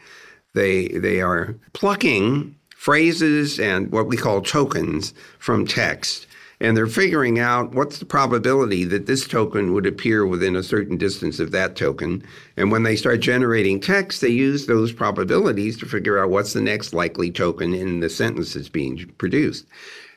They 0.53 0.87
they 0.89 1.19
are 1.19 1.55
plucking 1.73 2.55
phrases 2.83 3.61
and 3.61 3.89
what 3.93 4.07
we 4.07 4.17
call 4.17 4.41
tokens 4.41 5.13
from 5.39 5.65
text 5.65 6.27
and 6.59 6.77
they're 6.77 6.87
figuring 6.87 7.39
out 7.39 7.73
what's 7.73 7.99
the 7.99 8.05
probability 8.05 8.85
that 8.85 9.05
this 9.05 9.27
token 9.27 9.73
would 9.73 9.85
appear 9.85 10.25
within 10.25 10.55
a 10.55 10.63
certain 10.63 10.95
distance 10.95 11.39
of 11.39 11.51
that 11.51 11.75
token. 11.75 12.23
And 12.55 12.71
when 12.71 12.83
they 12.83 12.95
start 12.95 13.19
generating 13.19 13.81
text, 13.81 14.21
they 14.21 14.29
use 14.29 14.65
those 14.65 14.93
probabilities 14.93 15.77
to 15.79 15.85
figure 15.85 16.17
out 16.17 16.29
what's 16.29 16.53
the 16.53 16.61
next 16.61 16.93
likely 16.93 17.31
token 17.31 17.73
in 17.73 17.99
the 17.99 18.09
sentence 18.09 18.53
that's 18.53 18.69
being 18.69 19.11
produced. 19.17 19.65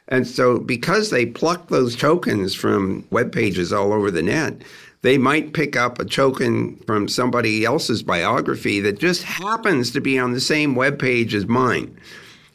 And 0.07 0.25
so, 0.25 0.61
because 0.61 1.11
they 1.11 1.27
pluck 1.27 1.69
those 1.69 1.97
tokens 1.97 2.55
from 2.55 3.05
web 3.11 3.33
pages 3.33 3.73
all 3.73 3.93
over 3.93 4.13
the 4.13 4.23
net, 4.23 4.63
they 5.03 5.19
might 5.19 5.53
pick 5.53 5.75
up 5.75 5.99
a 5.99 6.05
token 6.05 6.77
from 6.87 7.09
somebody 7.09 7.65
else's 7.65 8.05
biography 8.05 8.79
that 8.81 9.01
just 9.01 9.25
happens 9.25 9.91
to 9.91 10.01
be 10.01 10.17
on 10.17 10.33
the 10.33 10.41
same 10.41 10.77
web 10.77 11.01
page 11.01 11.35
as 11.35 11.47
mine. 11.47 11.99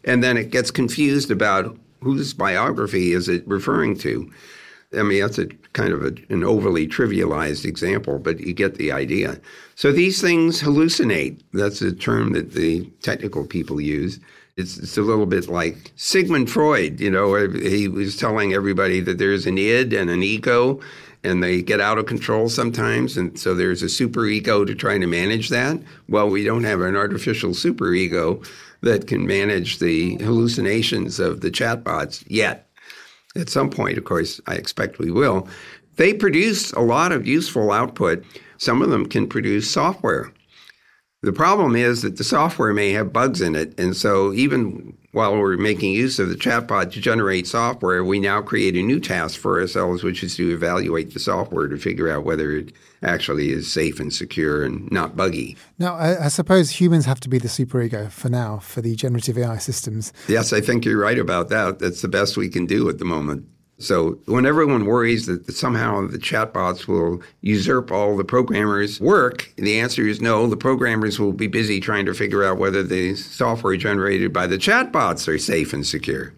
And 0.03 0.23
then 0.23 0.37
it 0.37 0.49
gets 0.49 0.71
confused 0.71 1.31
about 1.31 1.77
whose 2.01 2.33
biography 2.33 3.13
is 3.13 3.29
it 3.29 3.47
referring 3.47 3.97
to? 3.99 4.31
I 4.97 5.03
mean, 5.03 5.21
that's 5.21 5.37
a 5.37 5.47
kind 5.73 5.93
of 5.93 6.03
a, 6.03 6.13
an 6.33 6.43
overly 6.43 6.87
trivialized 6.87 7.65
example, 7.65 8.19
but 8.19 8.39
you 8.41 8.53
get 8.53 8.75
the 8.75 8.91
idea. 8.91 9.39
So 9.75 9.91
these 9.91 10.21
things 10.21 10.61
hallucinate. 10.61 11.41
That's 11.53 11.81
a 11.81 11.93
term 11.93 12.33
that 12.33 12.53
the 12.53 12.85
technical 13.01 13.45
people 13.45 13.79
use. 13.79 14.19
It's, 14.57 14.77
it's 14.77 14.97
a 14.97 15.01
little 15.01 15.25
bit 15.25 15.47
like 15.47 15.93
Sigmund 15.95 16.51
Freud, 16.51 16.99
you 16.99 17.09
know, 17.09 17.35
he 17.47 17.87
was 17.87 18.17
telling 18.17 18.53
everybody 18.53 18.99
that 18.99 19.17
there's 19.17 19.45
an 19.45 19.57
id 19.57 19.93
and 19.93 20.09
an 20.09 20.23
ego, 20.23 20.81
and 21.23 21.41
they 21.41 21.61
get 21.61 21.79
out 21.79 21.97
of 21.97 22.05
control 22.05 22.49
sometimes. 22.49 23.15
And 23.15 23.39
so 23.39 23.55
there's 23.55 23.81
a 23.81 23.87
super 23.87 24.25
ego 24.25 24.65
to 24.65 24.75
try 24.75 24.97
to 24.97 25.07
manage 25.07 25.49
that. 25.49 25.79
Well, 26.09 26.29
we 26.29 26.43
don't 26.43 26.65
have 26.65 26.81
an 26.81 26.97
artificial 26.97 27.53
super 27.53 27.93
ego 27.93 28.41
that 28.81 29.07
can 29.07 29.25
manage 29.25 29.79
the 29.79 30.15
hallucinations 30.17 31.19
of 31.19 31.41
the 31.41 31.51
chatbots 31.51 32.23
yet. 32.27 32.69
At 33.35 33.49
some 33.49 33.69
point, 33.69 33.97
of 33.97 34.03
course, 34.03 34.41
I 34.47 34.55
expect 34.55 34.99
we 34.99 35.11
will. 35.11 35.47
They 35.95 36.13
produce 36.13 36.71
a 36.73 36.81
lot 36.81 37.11
of 37.11 37.27
useful 37.27 37.71
output. 37.71 38.23
Some 38.57 38.81
of 38.81 38.89
them 38.89 39.05
can 39.05 39.27
produce 39.27 39.69
software. 39.69 40.31
The 41.23 41.31
problem 41.31 41.75
is 41.75 42.01
that 42.01 42.17
the 42.17 42.23
software 42.23 42.73
may 42.73 42.93
have 42.93 43.13
bugs 43.13 43.41
in 43.41 43.55
it. 43.55 43.79
And 43.79 43.95
so, 43.95 44.33
even 44.33 44.97
while 45.11 45.37
we're 45.37 45.55
making 45.55 45.91
use 45.91 46.17
of 46.17 46.29
the 46.29 46.35
chatbot 46.35 46.91
to 46.93 46.99
generate 46.99 47.45
software, 47.45 48.03
we 48.03 48.19
now 48.19 48.41
create 48.41 48.75
a 48.75 48.81
new 48.81 48.99
task 48.99 49.39
for 49.39 49.59
ourselves, 49.59 50.03
which 50.03 50.23
is 50.23 50.35
to 50.37 50.51
evaluate 50.51 51.13
the 51.13 51.19
software 51.19 51.67
to 51.67 51.77
figure 51.77 52.09
out 52.09 52.23
whether 52.23 52.51
it 52.57 52.71
actually 53.03 53.51
is 53.51 53.71
safe 53.71 53.99
and 53.99 54.11
secure 54.11 54.63
and 54.63 54.91
not 54.91 55.15
buggy. 55.15 55.57
Now, 55.77 55.93
I, 55.95 56.25
I 56.25 56.27
suppose 56.29 56.71
humans 56.71 57.05
have 57.05 57.19
to 57.19 57.29
be 57.29 57.37
the 57.37 57.47
superego 57.47 58.09
for 58.09 58.29
now 58.29 58.57
for 58.57 58.81
the 58.81 58.95
generative 58.95 59.37
AI 59.37 59.57
systems. 59.57 60.13
Yes, 60.27 60.53
I 60.53 60.61
think 60.61 60.85
you're 60.85 60.99
right 60.99 61.19
about 61.19 61.49
that. 61.49 61.77
That's 61.77 62.01
the 62.01 62.07
best 62.07 62.35
we 62.35 62.49
can 62.49 62.65
do 62.65 62.89
at 62.89 62.97
the 62.97 63.05
moment. 63.05 63.45
So 63.81 64.19
when 64.25 64.45
everyone 64.45 64.85
worries 64.85 65.25
that 65.25 65.51
somehow 65.51 66.07
the 66.07 66.17
chatbots 66.17 66.87
will 66.87 67.21
usurp 67.41 67.91
all 67.91 68.15
the 68.15 68.23
programmers' 68.23 68.99
work, 68.99 69.51
the 69.57 69.79
answer 69.79 70.07
is 70.07 70.21
no. 70.21 70.47
The 70.47 70.57
programmers 70.57 71.19
will 71.19 71.33
be 71.33 71.47
busy 71.47 71.79
trying 71.79 72.05
to 72.05 72.13
figure 72.13 72.43
out 72.43 72.57
whether 72.57 72.83
the 72.83 73.15
software 73.15 73.75
generated 73.75 74.31
by 74.31 74.47
the 74.47 74.57
chatbots 74.57 75.27
are 75.27 75.37
safe 75.37 75.73
and 75.73 75.85
secure. 75.85 76.33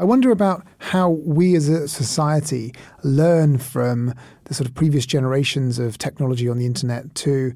I 0.00 0.04
wonder 0.04 0.30
about 0.30 0.64
how 0.78 1.10
we 1.10 1.56
as 1.56 1.68
a 1.68 1.88
society 1.88 2.72
learn 3.02 3.58
from 3.58 4.14
the 4.44 4.54
sort 4.54 4.68
of 4.68 4.74
previous 4.74 5.04
generations 5.04 5.80
of 5.80 5.98
technology 5.98 6.48
on 6.48 6.58
the 6.58 6.66
internet 6.66 7.14
to 7.16 7.52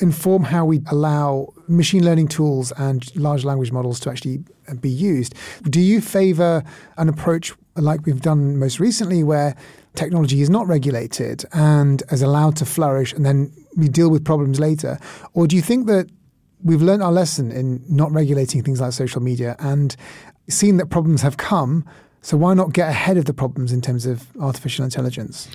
inform 0.00 0.44
how 0.44 0.64
we 0.64 0.80
allow 0.90 1.52
machine 1.68 2.04
learning 2.04 2.28
tools 2.28 2.72
and 2.76 3.14
large 3.16 3.44
language 3.44 3.72
models 3.72 4.00
to 4.00 4.10
actually 4.10 4.42
be 4.80 4.90
used. 4.90 5.34
Do 5.64 5.80
you 5.80 6.00
favor 6.00 6.62
an 6.96 7.08
approach 7.08 7.52
like 7.82 8.06
we've 8.06 8.20
done 8.20 8.58
most 8.58 8.80
recently, 8.80 9.22
where 9.22 9.56
technology 9.94 10.40
is 10.40 10.50
not 10.50 10.66
regulated 10.66 11.44
and 11.52 12.02
is 12.10 12.22
allowed 12.22 12.56
to 12.56 12.66
flourish, 12.66 13.12
and 13.12 13.24
then 13.24 13.52
we 13.76 13.88
deal 13.88 14.10
with 14.10 14.24
problems 14.24 14.60
later? 14.60 14.98
Or 15.34 15.46
do 15.46 15.56
you 15.56 15.62
think 15.62 15.86
that 15.86 16.08
we've 16.62 16.82
learned 16.82 17.02
our 17.02 17.12
lesson 17.12 17.50
in 17.50 17.82
not 17.88 18.12
regulating 18.12 18.62
things 18.62 18.80
like 18.80 18.92
social 18.92 19.22
media 19.22 19.56
and 19.58 19.96
seen 20.48 20.76
that 20.76 20.90
problems 20.90 21.22
have 21.22 21.36
come? 21.36 21.84
So 22.22 22.36
why 22.36 22.54
not 22.54 22.72
get 22.72 22.88
ahead 22.88 23.16
of 23.16 23.24
the 23.24 23.34
problems 23.34 23.72
in 23.72 23.80
terms 23.80 24.06
of 24.06 24.26
artificial 24.40 24.84
intelligence? 24.84 25.48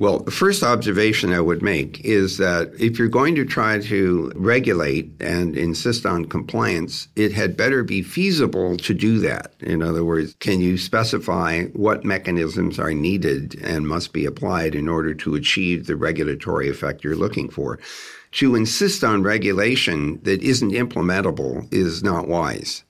Well, 0.00 0.20
the 0.20 0.30
first 0.30 0.62
observation 0.62 1.30
I 1.30 1.42
would 1.42 1.60
make 1.60 2.02
is 2.06 2.38
that 2.38 2.72
if 2.80 2.98
you're 2.98 3.06
going 3.06 3.34
to 3.34 3.44
try 3.44 3.80
to 3.80 4.32
regulate 4.34 5.12
and 5.20 5.54
insist 5.54 6.06
on 6.06 6.24
compliance, 6.24 7.08
it 7.16 7.32
had 7.32 7.54
better 7.54 7.84
be 7.84 8.00
feasible 8.00 8.78
to 8.78 8.94
do 8.94 9.18
that. 9.18 9.52
In 9.60 9.82
other 9.82 10.02
words, 10.02 10.36
can 10.40 10.62
you 10.62 10.78
specify 10.78 11.64
what 11.74 12.02
mechanisms 12.02 12.78
are 12.78 12.94
needed 12.94 13.60
and 13.62 13.86
must 13.86 14.14
be 14.14 14.24
applied 14.24 14.74
in 14.74 14.88
order 14.88 15.12
to 15.16 15.34
achieve 15.34 15.86
the 15.86 15.96
regulatory 15.96 16.70
effect 16.70 17.04
you're 17.04 17.14
looking 17.14 17.50
for? 17.50 17.78
To 18.32 18.54
insist 18.54 19.04
on 19.04 19.22
regulation 19.22 20.18
that 20.22 20.42
isn't 20.42 20.70
implementable 20.70 21.70
is 21.70 22.02
not 22.02 22.26
wise 22.26 22.84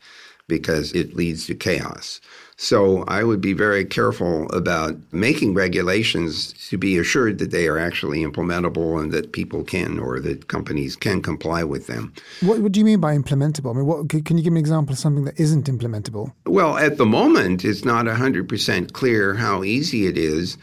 because 0.46 0.92
it 0.92 1.16
leads 1.16 1.44
to 1.46 1.56
chaos. 1.56 2.20
So 2.62 3.04
I 3.08 3.24
would 3.24 3.40
be 3.40 3.54
very 3.54 3.86
careful 3.86 4.46
about 4.52 4.94
making 5.12 5.54
regulations 5.54 6.52
to 6.68 6.76
be 6.76 6.98
assured 6.98 7.38
that 7.38 7.52
they 7.52 7.66
are 7.68 7.78
actually 7.78 8.22
implementable 8.22 9.00
and 9.00 9.12
that 9.12 9.32
people 9.32 9.64
can 9.64 9.98
or 9.98 10.20
that 10.20 10.48
companies 10.48 10.94
can 10.94 11.22
comply 11.22 11.64
with 11.64 11.86
them. 11.86 12.12
What, 12.42 12.60
what 12.60 12.72
do 12.72 12.78
you 12.78 12.84
mean 12.84 13.00
by 13.00 13.16
implementable? 13.16 13.70
I 13.70 13.78
mean, 13.78 13.86
what, 13.86 14.10
can 14.10 14.36
you 14.36 14.44
give 14.44 14.52
me 14.52 14.60
an 14.60 14.64
example 14.64 14.92
of 14.92 14.98
something 14.98 15.24
that 15.24 15.40
isn't 15.40 15.68
implementable? 15.68 16.34
Well, 16.44 16.76
at 16.76 16.98
the 16.98 17.06
moment, 17.06 17.64
it's 17.64 17.86
not 17.86 18.04
100% 18.04 18.92
clear 18.92 19.32
how 19.32 19.64
easy 19.64 20.06
it 20.06 20.18
is 20.18 20.58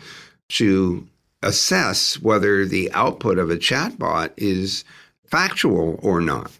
to 0.50 1.08
assess 1.42 2.22
whether 2.22 2.64
the 2.68 2.92
output 2.92 3.40
of 3.40 3.50
a 3.50 3.58
chatbot 3.58 4.34
is 4.38 4.84
factual 5.26 6.00
or 6.04 6.22
not. 6.22 6.52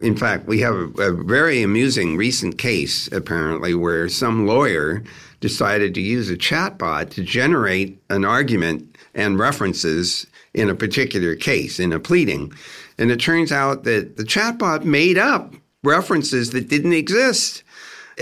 In 0.00 0.16
fact, 0.16 0.46
we 0.46 0.60
have 0.60 0.74
a, 0.74 1.02
a, 1.02 1.12
very 1.12 1.62
amusing 1.62 2.16
recent 2.16 2.56
case, 2.56 3.06
apparently, 3.12 3.74
where 3.74 4.08
some 4.08 4.46
lawyer 4.46 5.02
decided 5.40 5.94
to 5.94 6.00
use 6.00 6.30
a 6.30 6.36
chatbot 6.36 7.10
to 7.10 7.22
generate 7.22 8.02
an 8.08 8.24
argument 8.24 8.96
and 9.14 9.38
references 9.38 10.26
in 10.54 10.70
a 10.70 10.74
particular 10.74 11.36
case, 11.36 11.78
in 11.78 11.92
a 11.92 12.00
pleading. 12.00 12.52
And 12.98 13.10
it 13.10 13.20
turns 13.20 13.52
out 13.52 13.84
that 13.84 14.16
the 14.16 14.24
chatbot 14.24 14.84
made 14.84 15.18
up 15.18 15.54
references 15.82 16.50
that 16.50 16.68
didn't 16.68 16.92
exist. 16.94 17.62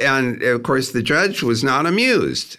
And 0.00 0.42
of 0.42 0.62
course, 0.64 0.90
the 0.90 1.02
judge 1.02 1.42
was 1.42 1.62
not 1.62 1.86
amused. 1.86 2.58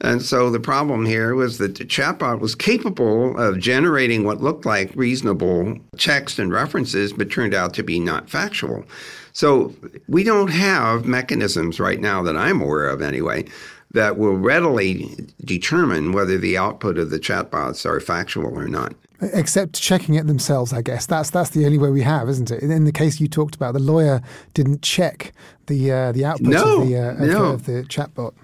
And 0.00 0.22
so 0.22 0.48
the 0.48 0.60
problem 0.60 1.06
here 1.06 1.34
was 1.34 1.58
that 1.58 1.76
the 1.76 1.84
chatbot 1.84 2.38
was 2.38 2.54
capable 2.54 3.36
of 3.36 3.58
generating 3.58 4.24
what 4.24 4.40
looked 4.40 4.64
like 4.64 4.94
reasonable 4.94 5.76
text 5.96 6.38
and 6.38 6.52
references, 6.52 7.12
but 7.12 7.30
turned 7.30 7.52
out 7.52 7.74
to 7.74 7.82
be 7.82 7.98
not 7.98 8.30
factual. 8.30 8.84
So 9.32 9.74
we 10.06 10.22
don't 10.22 10.48
have 10.48 11.04
mechanisms 11.04 11.80
right 11.80 12.00
now 12.00 12.22
that 12.22 12.36
I'm 12.36 12.60
aware 12.60 12.88
of 12.88 13.02
anyway 13.02 13.46
that 13.92 14.18
will 14.18 14.36
readily 14.36 15.26
determine 15.44 16.12
whether 16.12 16.36
the 16.38 16.58
output 16.58 16.98
of 16.98 17.10
the 17.10 17.18
chatbots 17.18 17.86
are 17.86 18.00
factual 18.00 18.56
or 18.56 18.68
not. 18.68 18.94
Except 19.20 19.74
checking 19.74 20.14
it 20.14 20.26
themselves, 20.26 20.72
I 20.72 20.82
guess. 20.82 21.06
That's 21.06 21.30
that's 21.30 21.50
the 21.50 21.64
only 21.64 21.78
way 21.78 21.90
we 21.90 22.02
have, 22.02 22.28
isn't 22.28 22.50
it? 22.52 22.62
In 22.62 22.84
the 22.84 22.92
case 22.92 23.18
you 23.18 23.26
talked 23.26 23.56
about, 23.56 23.72
the 23.72 23.80
lawyer 23.80 24.22
didn't 24.54 24.82
check 24.82 25.32
the 25.66 25.90
uh, 25.90 26.12
the 26.12 26.24
output 26.24 26.46
no, 26.46 26.82
of, 26.82 26.88
the, 26.88 26.96
uh, 26.96 27.12
of, 27.12 27.18
no. 27.20 27.26
the, 27.26 27.44
of 27.44 27.66
the 27.66 27.82
chatbot. 27.84 28.34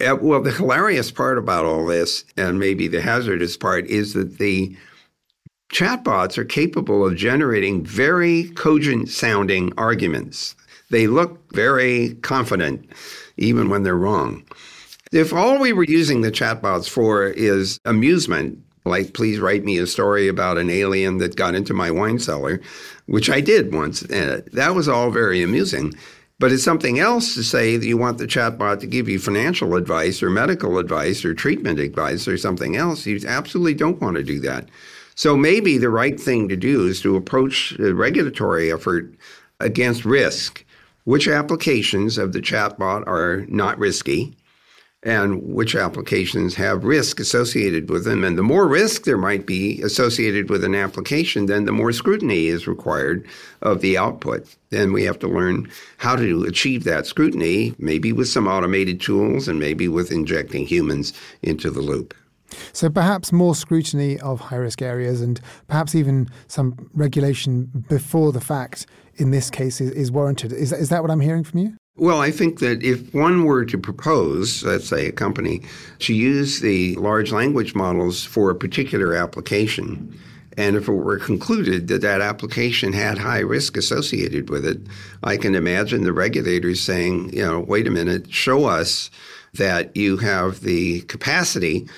Uh, 0.00 0.16
well, 0.20 0.42
the 0.42 0.50
hilarious 0.50 1.10
part 1.10 1.38
about 1.38 1.64
all 1.64 1.86
this, 1.86 2.24
and 2.36 2.58
maybe 2.58 2.88
the 2.88 3.00
hazardous 3.00 3.56
part, 3.56 3.86
is 3.86 4.14
that 4.14 4.38
the 4.38 4.76
chatbots 5.72 6.36
are 6.36 6.44
capable 6.44 7.06
of 7.06 7.16
generating 7.16 7.84
very 7.84 8.50
cogent 8.50 9.08
sounding 9.08 9.72
arguments. 9.78 10.56
They 10.90 11.06
look 11.06 11.54
very 11.54 12.14
confident, 12.22 12.90
even 13.36 13.68
when 13.70 13.84
they're 13.84 13.96
wrong. 13.96 14.42
If 15.12 15.32
all 15.32 15.58
we 15.58 15.72
were 15.72 15.84
using 15.84 16.20
the 16.20 16.32
chatbots 16.32 16.88
for 16.88 17.26
is 17.26 17.78
amusement, 17.84 18.58
like 18.84 19.12
please 19.14 19.38
write 19.38 19.64
me 19.64 19.78
a 19.78 19.86
story 19.86 20.28
about 20.28 20.58
an 20.58 20.70
alien 20.70 21.18
that 21.18 21.36
got 21.36 21.54
into 21.54 21.74
my 21.74 21.90
wine 21.90 22.18
cellar, 22.18 22.60
which 23.06 23.30
I 23.30 23.40
did 23.40 23.72
once, 23.72 24.02
uh, 24.04 24.42
that 24.52 24.74
was 24.74 24.88
all 24.88 25.10
very 25.10 25.42
amusing. 25.42 25.94
But 26.40 26.52
it's 26.52 26.64
something 26.64 26.98
else 26.98 27.34
to 27.34 27.44
say 27.44 27.76
that 27.76 27.86
you 27.86 27.98
want 27.98 28.16
the 28.16 28.26
chatbot 28.26 28.80
to 28.80 28.86
give 28.86 29.10
you 29.10 29.18
financial 29.18 29.76
advice 29.76 30.22
or 30.22 30.30
medical 30.30 30.78
advice 30.78 31.22
or 31.22 31.34
treatment 31.34 31.78
advice 31.78 32.26
or 32.26 32.38
something 32.38 32.76
else. 32.76 33.04
You 33.04 33.20
absolutely 33.28 33.74
don't 33.74 34.00
want 34.00 34.16
to 34.16 34.22
do 34.22 34.40
that. 34.40 34.66
So 35.14 35.36
maybe 35.36 35.76
the 35.76 35.90
right 35.90 36.18
thing 36.18 36.48
to 36.48 36.56
do 36.56 36.86
is 36.86 37.02
to 37.02 37.14
approach 37.14 37.76
the 37.78 37.94
regulatory 37.94 38.72
effort 38.72 39.14
against 39.60 40.06
risk. 40.06 40.64
Which 41.04 41.28
applications 41.28 42.16
of 42.16 42.32
the 42.32 42.40
chatbot 42.40 43.06
are 43.06 43.44
not 43.48 43.78
risky? 43.78 44.34
And 45.02 45.42
which 45.42 45.74
applications 45.74 46.54
have 46.56 46.84
risk 46.84 47.20
associated 47.20 47.88
with 47.88 48.04
them. 48.04 48.22
And 48.22 48.36
the 48.36 48.42
more 48.42 48.68
risk 48.68 49.04
there 49.04 49.16
might 49.16 49.46
be 49.46 49.80
associated 49.82 50.50
with 50.50 50.62
an 50.62 50.74
application, 50.74 51.46
then 51.46 51.64
the 51.64 51.72
more 51.72 51.92
scrutiny 51.92 52.48
is 52.48 52.66
required 52.66 53.26
of 53.62 53.80
the 53.80 53.96
output. 53.96 54.56
Then 54.68 54.92
we 54.92 55.04
have 55.04 55.18
to 55.20 55.28
learn 55.28 55.70
how 55.96 56.16
to 56.16 56.44
achieve 56.44 56.84
that 56.84 57.06
scrutiny, 57.06 57.74
maybe 57.78 58.12
with 58.12 58.28
some 58.28 58.46
automated 58.46 59.00
tools 59.00 59.48
and 59.48 59.58
maybe 59.58 59.88
with 59.88 60.12
injecting 60.12 60.66
humans 60.66 61.14
into 61.42 61.70
the 61.70 61.80
loop. 61.80 62.14
So 62.72 62.90
perhaps 62.90 63.32
more 63.32 63.54
scrutiny 63.54 64.18
of 64.20 64.40
high 64.40 64.56
risk 64.56 64.82
areas 64.82 65.20
and 65.20 65.40
perhaps 65.68 65.94
even 65.94 66.28
some 66.48 66.90
regulation 66.92 67.84
before 67.88 68.32
the 68.32 68.40
fact 68.40 68.86
in 69.16 69.30
this 69.30 69.50
case 69.50 69.80
is, 69.80 69.90
is 69.92 70.10
warranted. 70.10 70.52
Is, 70.52 70.72
is 70.72 70.88
that 70.88 71.02
what 71.02 71.10
I'm 71.10 71.20
hearing 71.20 71.44
from 71.44 71.60
you? 71.60 71.76
Well, 71.96 72.20
I 72.20 72.30
think 72.30 72.60
that 72.60 72.82
if 72.82 73.12
one 73.12 73.44
were 73.44 73.64
to 73.66 73.76
propose, 73.76 74.62
let's 74.62 74.88
say 74.88 75.06
a 75.06 75.12
company, 75.12 75.62
to 76.00 76.14
use 76.14 76.60
the 76.60 76.94
large 76.96 77.30
language 77.30 77.74
models 77.74 78.24
for 78.24 78.50
a 78.50 78.54
particular 78.54 79.14
application, 79.14 80.18
and 80.56 80.76
if 80.76 80.88
it 80.88 80.92
were 80.92 81.18
concluded 81.18 81.88
that 81.88 82.00
that 82.00 82.20
application 82.20 82.92
had 82.92 83.18
high 83.18 83.40
risk 83.40 83.76
associated 83.76 84.50
with 84.50 84.64
it, 84.64 84.78
I 85.22 85.36
can 85.36 85.54
imagine 85.54 86.04
the 86.04 86.12
regulators 86.12 86.80
saying, 86.80 87.34
you 87.34 87.42
know, 87.42 87.60
wait 87.60 87.86
a 87.86 87.90
minute, 87.90 88.32
show 88.32 88.64
us 88.64 89.10
that 89.54 89.94
you 89.96 90.16
have 90.18 90.60
the 90.60 91.02
capacity 91.02 91.88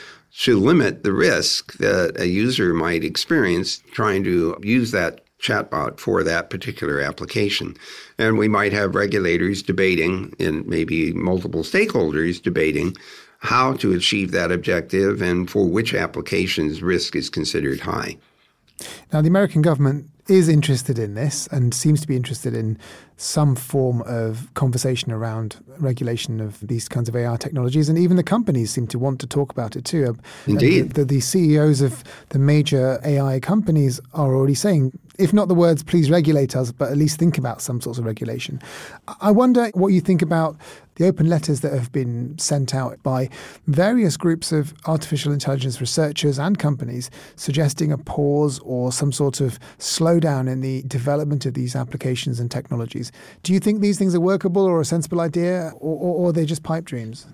to 0.40 0.58
limit 0.58 1.04
the 1.04 1.12
risk 1.12 1.74
that 1.74 2.18
a 2.18 2.26
user 2.26 2.72
might 2.72 3.04
experience 3.04 3.82
trying 3.92 4.24
to 4.24 4.56
use 4.62 4.90
that 4.92 5.20
chatbot 5.42 5.98
for 5.98 6.22
that 6.22 6.48
particular 6.48 7.00
application. 7.00 7.76
And 8.16 8.38
we 8.38 8.48
might 8.48 8.72
have 8.72 8.94
regulators 8.94 9.62
debating, 9.62 10.34
and 10.38 10.66
maybe 10.66 11.12
multiple 11.12 11.62
stakeholders 11.62 12.40
debating, 12.40 12.96
how 13.40 13.74
to 13.74 13.92
achieve 13.92 14.30
that 14.30 14.52
objective 14.52 15.20
and 15.20 15.50
for 15.50 15.66
which 15.66 15.94
applications 15.94 16.80
risk 16.80 17.16
is 17.16 17.28
considered 17.28 17.80
high. 17.80 18.16
Now, 19.12 19.20
the 19.20 19.28
American 19.28 19.62
government 19.62 20.08
is 20.28 20.48
interested 20.48 20.98
in 20.98 21.14
this 21.14 21.48
and 21.48 21.74
seems 21.74 22.00
to 22.00 22.06
be 22.06 22.16
interested 22.16 22.54
in 22.54 22.78
some 23.16 23.54
form 23.54 24.02
of 24.02 24.52
conversation 24.54 25.12
around 25.12 25.62
regulation 25.78 26.40
of 26.40 26.60
these 26.60 26.88
kinds 26.88 27.08
of 27.08 27.16
AI 27.16 27.36
technologies. 27.36 27.88
And 27.88 27.98
even 27.98 28.16
the 28.16 28.22
companies 28.22 28.70
seem 28.70 28.86
to 28.88 28.98
want 28.98 29.20
to 29.20 29.26
talk 29.26 29.52
about 29.52 29.76
it 29.76 29.84
too. 29.84 30.04
Uh, 30.04 30.22
Indeed. 30.46 30.90
The, 30.90 31.00
the, 31.00 31.04
the 31.04 31.20
CEOs 31.20 31.80
of 31.80 32.02
the 32.30 32.38
major 32.38 33.00
AI 33.04 33.40
companies 33.40 34.00
are 34.14 34.34
already 34.34 34.54
saying 34.54 34.92
if 35.18 35.32
not 35.32 35.48
the 35.48 35.54
words, 35.54 35.82
please 35.82 36.10
regulate 36.10 36.56
us, 36.56 36.72
but 36.72 36.90
at 36.90 36.96
least 36.96 37.18
think 37.18 37.36
about 37.36 37.60
some 37.60 37.80
sorts 37.80 37.98
of 37.98 38.04
regulation. 38.04 38.60
I 39.20 39.30
wonder 39.30 39.70
what 39.74 39.88
you 39.88 40.00
think 40.00 40.22
about 40.22 40.56
the 40.96 41.06
open 41.06 41.28
letters 41.28 41.60
that 41.60 41.72
have 41.72 41.90
been 41.90 42.38
sent 42.38 42.74
out 42.74 43.02
by 43.02 43.28
various 43.66 44.16
groups 44.16 44.52
of 44.52 44.74
artificial 44.86 45.32
intelligence 45.32 45.80
researchers 45.80 46.38
and 46.38 46.58
companies 46.58 47.10
suggesting 47.36 47.92
a 47.92 47.98
pause 47.98 48.58
or 48.60 48.92
some 48.92 49.10
sort 49.10 49.40
of 49.40 49.58
slowdown 49.78 50.50
in 50.50 50.60
the 50.60 50.82
development 50.82 51.46
of 51.46 51.54
these 51.54 51.74
applications 51.74 52.38
and 52.38 52.50
technologies. 52.50 53.01
Do 53.42 53.52
you 53.52 53.58
think 53.58 53.80
these 53.80 53.98
things 53.98 54.14
are 54.14 54.20
workable 54.20 54.62
or 54.62 54.80
a 54.80 54.84
sensible 54.84 55.20
idea, 55.20 55.72
or, 55.80 55.96
or, 55.96 56.14
or 56.16 56.28
are 56.28 56.32
they 56.32 56.44
just 56.44 56.62
pipe 56.62 56.84
dreams? 56.84 57.26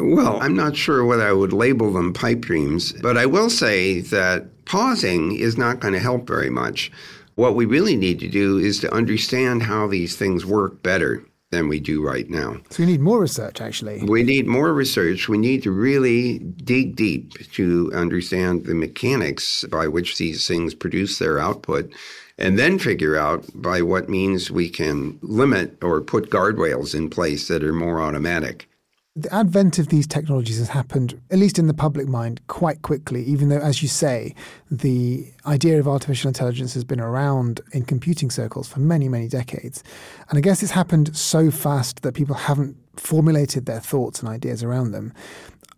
Well, 0.00 0.42
I'm 0.42 0.56
not 0.56 0.76
sure 0.76 1.04
whether 1.04 1.26
I 1.26 1.32
would 1.32 1.52
label 1.52 1.92
them 1.92 2.12
pipe 2.12 2.40
dreams, 2.40 2.92
but 3.00 3.16
I 3.16 3.26
will 3.26 3.48
say 3.48 4.00
that 4.00 4.64
pausing 4.64 5.36
is 5.36 5.56
not 5.56 5.80
going 5.80 5.94
to 5.94 6.00
help 6.00 6.26
very 6.26 6.50
much. 6.50 6.90
What 7.36 7.54
we 7.54 7.64
really 7.64 7.96
need 7.96 8.18
to 8.20 8.28
do 8.28 8.58
is 8.58 8.80
to 8.80 8.92
understand 8.92 9.62
how 9.62 9.86
these 9.86 10.16
things 10.16 10.44
work 10.44 10.82
better 10.82 11.24
than 11.50 11.68
we 11.68 11.78
do 11.78 12.04
right 12.04 12.28
now. 12.28 12.56
So 12.70 12.82
we 12.82 12.86
need 12.90 13.00
more 13.00 13.20
research, 13.20 13.60
actually. 13.60 14.02
We 14.02 14.24
need 14.24 14.46
more 14.46 14.72
research. 14.74 15.28
We 15.28 15.38
need 15.38 15.62
to 15.62 15.70
really 15.70 16.38
dig 16.38 16.96
deep 16.96 17.32
to 17.52 17.92
understand 17.94 18.66
the 18.66 18.74
mechanics 18.74 19.64
by 19.70 19.86
which 19.86 20.18
these 20.18 20.48
things 20.48 20.74
produce 20.74 21.18
their 21.18 21.38
output 21.38 21.92
and 22.38 22.58
then 22.58 22.78
figure 22.78 23.16
out 23.16 23.44
by 23.54 23.82
what 23.82 24.08
means 24.08 24.50
we 24.50 24.68
can 24.68 25.18
limit 25.22 25.76
or 25.82 26.00
put 26.00 26.30
guardrails 26.30 26.94
in 26.94 27.10
place 27.10 27.48
that 27.48 27.62
are 27.62 27.72
more 27.72 28.00
automatic. 28.00 28.68
The 29.16 29.32
advent 29.32 29.78
of 29.78 29.90
these 29.90 30.08
technologies 30.08 30.58
has 30.58 30.70
happened, 30.70 31.20
at 31.30 31.38
least 31.38 31.56
in 31.56 31.68
the 31.68 31.74
public 31.74 32.08
mind, 32.08 32.40
quite 32.48 32.82
quickly, 32.82 33.22
even 33.22 33.48
though, 33.48 33.60
as 33.60 33.80
you 33.80 33.86
say, 33.86 34.34
the 34.72 35.30
idea 35.46 35.78
of 35.78 35.86
artificial 35.86 36.26
intelligence 36.26 36.74
has 36.74 36.82
been 36.82 37.00
around 37.00 37.60
in 37.70 37.84
computing 37.84 38.28
circles 38.28 38.66
for 38.66 38.80
many, 38.80 39.08
many 39.08 39.28
decades. 39.28 39.84
And 40.28 40.36
I 40.36 40.40
guess 40.40 40.64
it's 40.64 40.72
happened 40.72 41.16
so 41.16 41.52
fast 41.52 42.02
that 42.02 42.14
people 42.14 42.34
haven't 42.34 42.76
formulated 42.96 43.66
their 43.66 43.78
thoughts 43.78 44.18
and 44.18 44.28
ideas 44.28 44.64
around 44.64 44.90
them. 44.90 45.12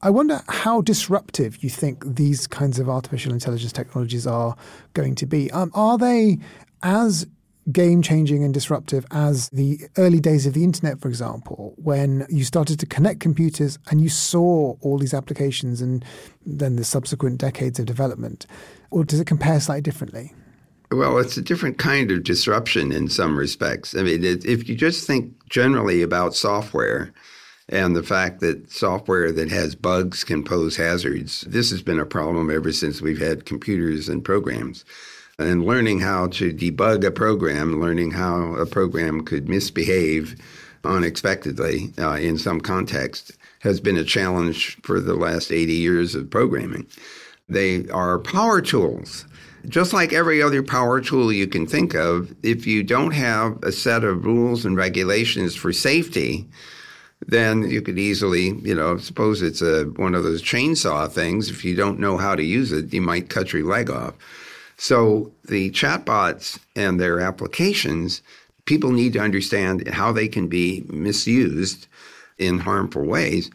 I 0.03 0.11
wonder 0.11 0.43
how 0.49 0.83
disruptive 0.83 1.63
you 1.63 1.71
think 1.71 2.05
these 2.17 2.47
kinds 2.47 2.79
of 2.79 2.89
artificial 2.89 3.33
intelligence 3.33 3.73
technologies 3.73 4.27
are 4.27 4.57
going 4.93 5.15
to 5.17 5.27
be. 5.27 5.51
Um, 5.53 5.71
are 5.75 5.97
they 5.99 6.39
as 6.83 7.27
game 7.73 8.01
changing 8.01 8.45
and 8.45 8.55
disruptive 8.55 9.05
as 9.11 9.49
the 9.51 9.81
early 9.97 10.21
days 10.21 10.47
of 10.47 10.55
the 10.55 10.63
internet, 10.63 11.01
for 11.01 11.09
example, 11.09 11.75
when 11.77 12.27
you 12.29 12.45
started 12.45 12.79
to 12.79 12.87
connect 12.87 13.21
computers 13.21 13.79
and 13.91 14.01
you 14.01 14.09
saw 14.09 14.77
all 14.83 14.99
these 14.99 15.15
applications 15.15 15.81
and 15.81 16.05
then 16.45 16.77
the 16.77 16.85
subsequent 16.85 17.39
decades 17.39 17.79
of 17.79 17.87
development? 17.87 18.47
Or 18.91 19.05
does 19.05 19.19
it 19.19 19.27
compare 19.27 19.59
slightly 19.59 19.83
differently? 19.83 20.33
Well, 20.93 21.19
it's 21.19 21.37
a 21.37 21.43
different 21.43 21.79
kind 21.79 22.13
of 22.13 22.23
disruption 22.23 22.93
in 22.93 23.09
some 23.09 23.37
respects. 23.37 23.97
I 23.97 24.03
mean, 24.03 24.23
if 24.23 24.69
you 24.69 24.77
just 24.77 25.05
think 25.07 25.33
generally 25.49 26.03
about 26.03 26.35
software, 26.37 27.13
and 27.69 27.97
the 27.97 28.03
fact 28.03 28.41
that 28.41 28.71
software 28.71 29.33
that 29.33 29.51
has 29.51 29.75
bugs 29.75 30.23
can 30.23 30.45
pose 30.45 30.77
hazards. 30.77 31.43
This 31.43 31.71
has 31.71 31.83
been 31.83 31.99
a 31.99 32.07
problem 32.07 32.51
ever 32.51 32.73
since 32.73 33.01
we've 33.01 33.21
had 33.21 33.45
computers 33.45 34.09
and 34.09 34.25
programs 34.25 34.85
and 35.39 35.67
learning 35.67 36.01
how 36.01 36.29
to 36.29 36.53
debug 36.53 37.05
a 37.05 37.11
program, 37.11 37.81
learning 37.81 38.13
how 38.13 38.55
a 38.55 38.67
program 38.67 39.23
could 39.23 39.49
misbehave 39.49 40.37
unexpectedly 40.85 41.93
uh, 41.99 42.15
in 42.15 42.39
some 42.39 42.61
context 42.61 43.33
has 43.61 43.81
been 43.81 43.97
a 43.97 44.05
challenge 44.05 44.81
for 44.83 45.01
the 45.01 45.15
last 45.15 45.51
80 45.51 45.73
years 45.73 46.15
of 46.15 46.31
programming. 46.31 46.87
They 47.49 47.89
are 47.89 48.19
power 48.19 48.61
tools. 48.61 49.27
Just 49.69 49.93
like 49.93 50.13
every 50.13 50.41
other 50.41 50.63
power 50.63 51.01
tool 51.01 51.33
you 51.33 51.49
can 51.49 51.67
think 51.67 51.95
of, 51.95 52.35
if 52.45 52.67
you 52.67 52.85
don't 52.85 53.11
have 53.11 53.59
a 53.65 53.73
set 53.73 54.05
of 54.05 54.25
rules 54.25 54.65
and 54.65 54.77
regulations 54.77 55.57
for 55.57 55.73
safety, 55.73 56.47
then 57.21 57.71
you 57.71 57.83
could 57.83 57.99
easily, 57.99 58.51
you 58.61 58.75
know, 58.75 58.99
suppose 58.99 59.43
it's 59.43 59.63
a 59.63 59.85
one 59.85 60.15
of 60.15 60.23
those 60.23 60.43
chainsaw 60.43 61.11
things. 61.11 61.49
If 61.49 61.65
you 61.65 61.75
don't 61.75 61.99
know 61.99 62.17
how 62.17 62.35
to 62.35 62.43
use 62.43 62.73
it, 62.73 62.93
you 62.93 63.01
might 63.01 63.31
cut 63.31 63.53
your 63.53 63.65
leg 63.65 63.91
off. 63.91 64.15
So 64.77 65.33
the 65.45 65.71
chatbots 65.71 66.59
and 66.75 67.01
their 67.01 67.21
applications, 67.21 68.23
people 68.67 68.93
need 68.93 69.15
to 69.15 69.21
understand 69.21 69.89
how 69.89 70.13
they 70.13 70.29
can 70.29 70.49
be 70.49 70.85
misused 70.89 71.87
in 72.39 72.59
harmful 72.59 73.05
ways. 73.05 73.51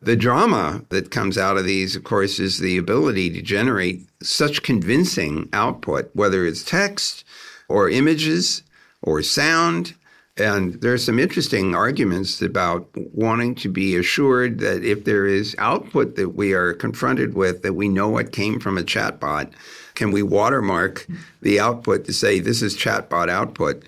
The 0.00 0.16
drama 0.16 0.84
that 0.90 1.10
comes 1.10 1.36
out 1.36 1.56
of 1.56 1.64
these, 1.64 1.96
of 1.96 2.04
course, 2.04 2.38
is 2.38 2.58
the 2.58 2.78
ability 2.78 3.30
to 3.30 3.42
generate 3.42 4.06
such 4.22 4.62
convincing 4.62 5.48
output, 5.52 6.10
whether 6.14 6.46
it's 6.46 6.62
text 6.62 7.24
or 7.68 7.90
images 7.90 8.62
or 9.02 9.22
sound. 9.22 9.94
And 10.36 10.80
there 10.80 10.92
are 10.94 10.98
some 10.98 11.18
interesting 11.18 11.74
arguments 11.74 12.40
about 12.40 12.88
wanting 12.94 13.54
to 13.56 13.68
be 13.68 13.96
assured 13.96 14.60
that 14.60 14.84
if 14.84 15.04
there 15.04 15.26
is 15.26 15.54
output 15.58 16.16
that 16.16 16.30
we 16.30 16.54
are 16.54 16.72
confronted 16.72 17.34
with, 17.34 17.62
that 17.62 17.74
we 17.74 17.88
know 17.88 18.16
it 18.16 18.32
came 18.32 18.58
from 18.58 18.78
a 18.78 18.82
chatbot 18.82 19.52
can 20.00 20.12
we 20.12 20.22
watermark 20.22 21.06
the 21.42 21.60
output 21.60 22.06
to 22.06 22.12
say 22.14 22.38
this 22.38 22.62
is 22.62 22.74
chatbot 22.74 23.28
output? 23.28 23.82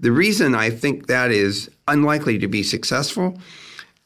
The 0.00 0.10
reason 0.10 0.54
I 0.54 0.70
think 0.70 1.06
that 1.06 1.30
is 1.30 1.70
unlikely 1.86 2.38
to 2.38 2.48
be 2.48 2.62
successful 2.62 3.38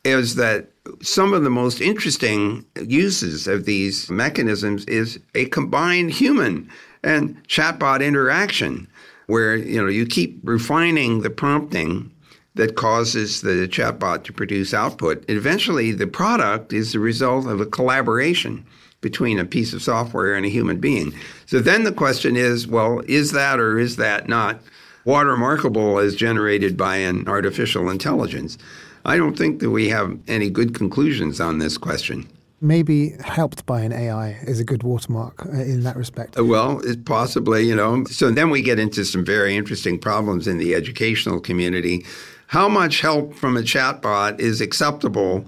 is 0.05 0.35
that 0.35 0.71
some 1.01 1.33
of 1.33 1.45
the 1.45 1.51
most 1.51 1.81
interesting 1.81 2.67
uses 2.83 3.47
of 3.47 3.67
these 3.67 4.11
mechanisms 4.11 4.85
is 4.87 5.21
a 5.37 5.47
combined 5.47 6.11
human 6.11 6.69
and 7.05 7.41
chatbot 7.47 8.05
interaction 8.05 8.89
where 9.27 9.57
you 9.57 9.81
know 9.81 9.89
you 9.89 10.07
keep 10.07 10.39
refining 10.43 11.21
the 11.21 11.31
prompting 11.31 12.11
that 12.55 12.77
causes 12.77 13.41
the 13.41 13.69
chatbot 13.69 14.23
to 14.25 14.33
produce 14.33 14.73
output. 14.73 15.25
Eventually 15.29 15.91
the 15.91 16.07
product 16.07 16.73
is 16.73 16.93
the 16.93 17.01
result 17.01 17.47
of 17.47 17.61
a 17.61 17.67
collaboration 17.67 18.65
between 19.01 19.39
a 19.39 19.45
piece 19.45 19.73
of 19.75 19.83
software 19.83 20.35
and 20.35 20.47
a 20.47 20.49
human 20.49 20.79
being. 20.79 21.13
So 21.47 21.59
then 21.59 21.85
the 21.85 21.93
question 21.93 22.37
is 22.37 22.67
well, 22.67 23.03
is 23.07 23.33
that 23.33 23.59
or 23.59 23.79
is 23.79 23.97
that 23.97 24.29
not 24.29 24.61
watermarkable 25.05 26.03
as 26.03 26.17
generated 26.17 26.77
by 26.77 26.97
an 26.97 27.29
artificial 27.29 27.91
intelligence. 27.91 28.57
I 29.05 29.17
don't 29.17 29.37
think 29.37 29.61
that 29.61 29.71
we 29.71 29.89
have 29.91 30.19
any 30.27 30.49
good 30.49 30.75
conclusions 30.75 31.41
on 31.41 31.59
this 31.59 31.77
question. 31.77 32.27
Maybe 32.65 33.15
helped 33.23 33.67
by 33.67 33.83
an 33.83 33.93
AI 33.93 34.39
is 34.47 34.59
a 34.59 34.65
good 34.65 34.83
watermark 34.83 35.45
uh, 35.45 35.51
in 35.51 35.83
that 35.83 35.97
respect. 35.97 36.39
Uh, 36.39 36.47
well, 36.47 36.81
it 36.81 37.05
possibly, 37.05 37.67
you 37.67 37.77
know. 37.77 38.05
So 38.05 38.31
then 38.31 38.49
we 38.49 38.63
get 38.63 38.79
into 38.79 39.05
some 39.05 39.23
very 39.23 39.55
interesting 39.55 39.99
problems 39.99 40.49
in 40.49 40.57
the 40.57 40.75
educational 40.75 41.41
community. 41.41 42.07
How 42.47 42.67
much 42.71 43.03
help 43.03 43.35
from 43.35 43.59
a 43.59 43.61
chatbot 43.61 44.41
is 44.41 44.63
acceptable? 44.63 45.45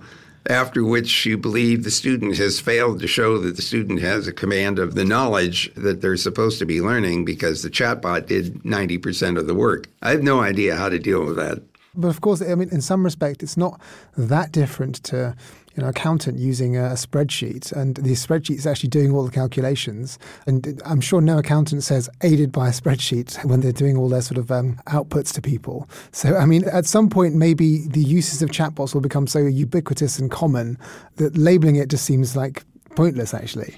after 0.48 0.84
which 0.84 1.26
you 1.26 1.36
believe 1.36 1.82
the 1.82 1.90
student 1.90 2.36
has 2.36 2.60
failed 2.60 3.00
to 3.00 3.08
show 3.08 3.36
that 3.38 3.56
the 3.56 3.62
student 3.62 4.00
has 4.00 4.28
a 4.28 4.32
command 4.32 4.78
of 4.78 4.94
the 4.94 5.04
knowledge 5.04 5.72
that 5.74 6.00
they're 6.00 6.16
supposed 6.16 6.60
to 6.60 6.64
be 6.64 6.80
learning 6.80 7.24
because 7.24 7.62
the 7.62 7.68
chatbot 7.68 8.26
did 8.26 8.54
90% 8.62 9.38
of 9.38 9.48
the 9.48 9.54
work. 9.54 9.88
I 10.02 10.10
have 10.10 10.22
no 10.22 10.40
idea 10.40 10.76
how 10.76 10.88
to 10.88 11.00
deal 11.00 11.24
with 11.24 11.34
that. 11.34 11.62
But 11.96 12.08
of 12.08 12.20
course, 12.20 12.42
I 12.42 12.54
mean, 12.54 12.68
in 12.70 12.80
some 12.80 13.02
respect, 13.02 13.42
it's 13.42 13.56
not 13.56 13.80
that 14.16 14.52
different 14.52 15.02
to 15.04 15.34
you 15.76 15.82
know, 15.82 15.90
accountant 15.90 16.38
using 16.38 16.76
a 16.76 16.94
spreadsheet, 16.94 17.70
and 17.72 17.96
the 17.96 18.12
spreadsheet 18.12 18.56
is 18.56 18.66
actually 18.66 18.88
doing 18.88 19.12
all 19.12 19.24
the 19.24 19.30
calculations. 19.30 20.18
And 20.46 20.80
I'm 20.84 21.00
sure 21.00 21.20
no 21.20 21.38
accountant 21.38 21.82
says 21.82 22.08
aided 22.22 22.50
by 22.50 22.68
a 22.68 22.72
spreadsheet 22.72 23.44
when 23.44 23.60
they're 23.60 23.72
doing 23.72 23.96
all 23.96 24.08
their 24.08 24.22
sort 24.22 24.38
of 24.38 24.50
um, 24.50 24.80
outputs 24.86 25.32
to 25.34 25.42
people. 25.42 25.88
So, 26.12 26.36
I 26.36 26.46
mean, 26.46 26.64
at 26.64 26.86
some 26.86 27.10
point, 27.10 27.34
maybe 27.34 27.86
the 27.88 28.02
uses 28.02 28.42
of 28.42 28.50
chatbots 28.50 28.94
will 28.94 29.02
become 29.02 29.26
so 29.26 29.40
ubiquitous 29.40 30.18
and 30.18 30.30
common 30.30 30.78
that 31.16 31.36
labeling 31.36 31.76
it 31.76 31.88
just 31.88 32.04
seems 32.04 32.36
like 32.36 32.64
pointless, 32.94 33.34
actually. 33.34 33.76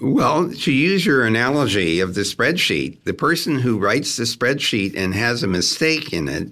Well, 0.00 0.52
to 0.52 0.72
use 0.72 1.04
your 1.04 1.24
analogy 1.24 1.98
of 1.98 2.14
the 2.14 2.20
spreadsheet, 2.20 3.02
the 3.04 3.14
person 3.14 3.58
who 3.58 3.78
writes 3.78 4.16
the 4.16 4.24
spreadsheet 4.24 4.96
and 4.96 5.14
has 5.14 5.42
a 5.42 5.48
mistake 5.48 6.12
in 6.12 6.28
it 6.28 6.50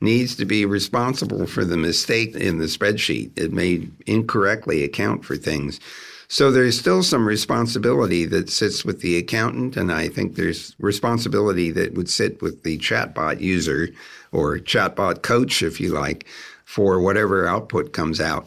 needs 0.00 0.34
to 0.36 0.44
be 0.44 0.64
responsible 0.64 1.46
for 1.46 1.64
the 1.64 1.76
mistake 1.76 2.34
in 2.34 2.58
the 2.58 2.66
spreadsheet. 2.66 3.38
It 3.38 3.52
may 3.52 3.88
incorrectly 4.06 4.82
account 4.82 5.24
for 5.24 5.36
things. 5.36 5.78
So 6.28 6.52
there's 6.52 6.78
still 6.78 7.02
some 7.02 7.26
responsibility 7.26 8.24
that 8.26 8.48
sits 8.50 8.84
with 8.84 9.00
the 9.00 9.18
accountant, 9.18 9.76
and 9.76 9.90
I 9.90 10.08
think 10.08 10.36
there's 10.36 10.76
responsibility 10.78 11.72
that 11.72 11.94
would 11.94 12.08
sit 12.08 12.40
with 12.40 12.62
the 12.62 12.78
chatbot 12.78 13.40
user 13.40 13.88
or 14.30 14.58
chatbot 14.58 15.22
coach, 15.22 15.60
if 15.60 15.80
you 15.80 15.92
like, 15.92 16.26
for 16.64 17.00
whatever 17.00 17.48
output 17.48 17.92
comes 17.92 18.20
out. 18.20 18.46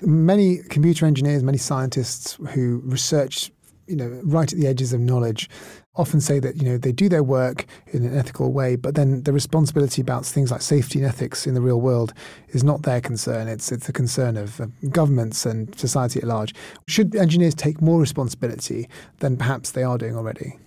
Many 0.00 0.58
computer 0.68 1.04
engineers, 1.04 1.42
many 1.42 1.58
scientists 1.58 2.38
who 2.50 2.80
research, 2.84 3.50
you 3.88 3.96
know, 3.96 4.20
right 4.22 4.52
at 4.52 4.56
the 4.56 4.68
edges 4.68 4.92
of 4.92 5.00
knowledge 5.00 5.50
often 5.94 6.20
say 6.20 6.38
that 6.38 6.56
you 6.56 6.68
know 6.68 6.78
they 6.78 6.92
do 6.92 7.08
their 7.08 7.22
work 7.22 7.66
in 7.88 8.04
an 8.04 8.16
ethical 8.16 8.52
way, 8.52 8.76
but 8.76 8.94
then 8.94 9.22
the 9.24 9.32
responsibility 9.32 10.00
about 10.00 10.24
things 10.24 10.50
like 10.50 10.62
safety 10.62 10.98
and 10.98 11.08
ethics 11.08 11.46
in 11.46 11.54
the 11.54 11.60
real 11.60 11.80
world 11.80 12.14
is 12.48 12.64
not 12.64 12.82
their 12.82 13.00
concern. 13.00 13.48
It's 13.48 13.70
it's 13.70 13.86
the 13.86 13.92
concern 13.92 14.36
of 14.36 14.60
uh, 14.60 14.66
governments 14.90 15.44
and 15.44 15.78
society 15.78 16.20
at 16.20 16.26
large. 16.26 16.54
Should 16.88 17.14
engineers 17.14 17.54
take 17.54 17.82
more 17.82 18.00
responsibility 18.00 18.88
than 19.18 19.36
perhaps 19.36 19.72
they 19.72 19.82
are 19.82 19.98
doing 19.98 20.16
already? 20.16 20.58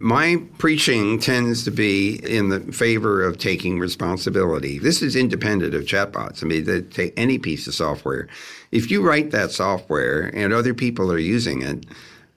My 0.00 0.42
preaching 0.58 1.20
tends 1.20 1.64
to 1.64 1.70
be 1.70 2.16
in 2.16 2.48
the 2.48 2.60
favor 2.72 3.22
of 3.22 3.38
taking 3.38 3.78
responsibility. 3.78 4.78
This 4.78 5.00
is 5.00 5.14
independent 5.14 5.72
of 5.72 5.84
chatbots. 5.84 6.42
I 6.42 6.46
mean, 6.46 6.64
they 6.64 6.82
take 6.82 7.14
any 7.16 7.38
piece 7.38 7.66
of 7.68 7.74
software. 7.74 8.28
If 8.72 8.90
you 8.90 9.06
write 9.06 9.30
that 9.30 9.52
software 9.52 10.32
and 10.34 10.52
other 10.52 10.74
people 10.74 11.12
are 11.12 11.18
using 11.18 11.62
it, 11.62 11.86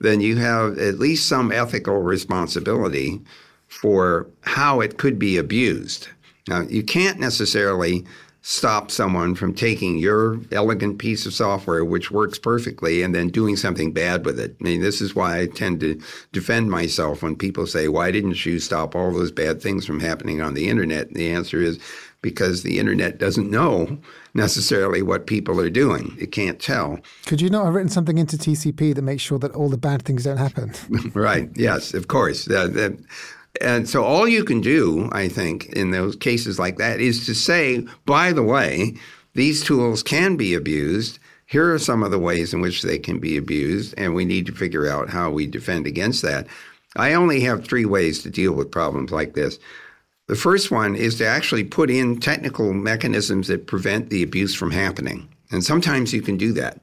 then 0.00 0.20
you 0.20 0.36
have 0.36 0.78
at 0.78 0.98
least 0.98 1.28
some 1.28 1.52
ethical 1.52 1.98
responsibility 2.02 3.20
for 3.66 4.26
how 4.42 4.80
it 4.80 4.98
could 4.98 5.18
be 5.18 5.36
abused. 5.36 6.08
Now, 6.48 6.62
you 6.62 6.82
can't 6.82 7.20
necessarily 7.20 8.06
stop 8.48 8.90
someone 8.90 9.34
from 9.34 9.52
taking 9.52 9.98
your 9.98 10.40
elegant 10.52 10.98
piece 10.98 11.26
of 11.26 11.34
software, 11.34 11.84
which 11.84 12.10
works 12.10 12.38
perfectly, 12.38 13.02
and 13.02 13.14
then 13.14 13.28
doing 13.28 13.56
something 13.56 13.92
bad 13.92 14.24
with 14.24 14.40
it. 14.40 14.56
I 14.58 14.64
mean, 14.64 14.80
this 14.80 15.02
is 15.02 15.14
why 15.14 15.38
I 15.38 15.46
tend 15.48 15.80
to 15.80 16.00
defend 16.32 16.70
myself 16.70 17.22
when 17.22 17.36
people 17.36 17.66
say, 17.66 17.88
Why 17.88 18.10
didn't 18.10 18.46
you 18.46 18.58
stop 18.58 18.96
all 18.96 19.12
those 19.12 19.30
bad 19.30 19.60
things 19.60 19.84
from 19.84 20.00
happening 20.00 20.40
on 20.40 20.54
the 20.54 20.70
internet? 20.70 21.08
And 21.08 21.16
the 21.16 21.30
answer 21.30 21.60
is 21.60 21.78
because 22.22 22.62
the 22.62 22.78
internet 22.78 23.18
doesn't 23.18 23.50
know 23.50 23.98
necessarily 24.32 25.02
what 25.02 25.26
people 25.26 25.60
are 25.60 25.68
doing. 25.68 26.16
It 26.18 26.32
can't 26.32 26.58
tell. 26.58 27.00
Could 27.26 27.42
you 27.42 27.50
not 27.50 27.66
have 27.66 27.74
written 27.74 27.90
something 27.90 28.16
into 28.16 28.38
TCP 28.38 28.94
that 28.94 29.02
makes 29.02 29.22
sure 29.22 29.38
that 29.40 29.52
all 29.52 29.68
the 29.68 29.76
bad 29.76 30.06
things 30.06 30.24
don't 30.24 30.38
happen? 30.38 30.72
right. 31.12 31.50
Yes, 31.54 31.92
of 31.92 32.08
course. 32.08 32.48
Uh, 32.48 32.92
and 33.60 33.88
so 33.88 34.04
all 34.04 34.28
you 34.28 34.44
can 34.44 34.60
do, 34.60 35.08
I 35.12 35.28
think, 35.28 35.66
in 35.66 35.90
those 35.90 36.16
cases 36.16 36.58
like 36.58 36.78
that 36.78 37.00
is 37.00 37.26
to 37.26 37.34
say, 37.34 37.86
by 38.06 38.32
the 38.32 38.42
way, 38.42 38.94
these 39.34 39.64
tools 39.64 40.02
can 40.02 40.36
be 40.36 40.54
abused. 40.54 41.18
Here 41.46 41.72
are 41.72 41.78
some 41.78 42.02
of 42.02 42.10
the 42.10 42.18
ways 42.18 42.52
in 42.52 42.60
which 42.60 42.82
they 42.82 42.98
can 42.98 43.18
be 43.18 43.36
abused, 43.36 43.94
and 43.96 44.14
we 44.14 44.24
need 44.24 44.46
to 44.46 44.52
figure 44.52 44.88
out 44.88 45.08
how 45.08 45.30
we 45.30 45.46
defend 45.46 45.86
against 45.86 46.22
that. 46.22 46.46
I 46.96 47.14
only 47.14 47.40
have 47.40 47.64
three 47.64 47.84
ways 47.84 48.22
to 48.22 48.30
deal 48.30 48.52
with 48.52 48.70
problems 48.70 49.10
like 49.10 49.34
this. 49.34 49.58
The 50.26 50.36
first 50.36 50.70
one 50.70 50.94
is 50.94 51.16
to 51.16 51.26
actually 51.26 51.64
put 51.64 51.90
in 51.90 52.20
technical 52.20 52.72
mechanisms 52.74 53.48
that 53.48 53.66
prevent 53.66 54.10
the 54.10 54.22
abuse 54.22 54.54
from 54.54 54.70
happening. 54.70 55.28
And 55.50 55.64
sometimes 55.64 56.12
you 56.12 56.20
can 56.20 56.36
do 56.36 56.52
that. 56.52 56.80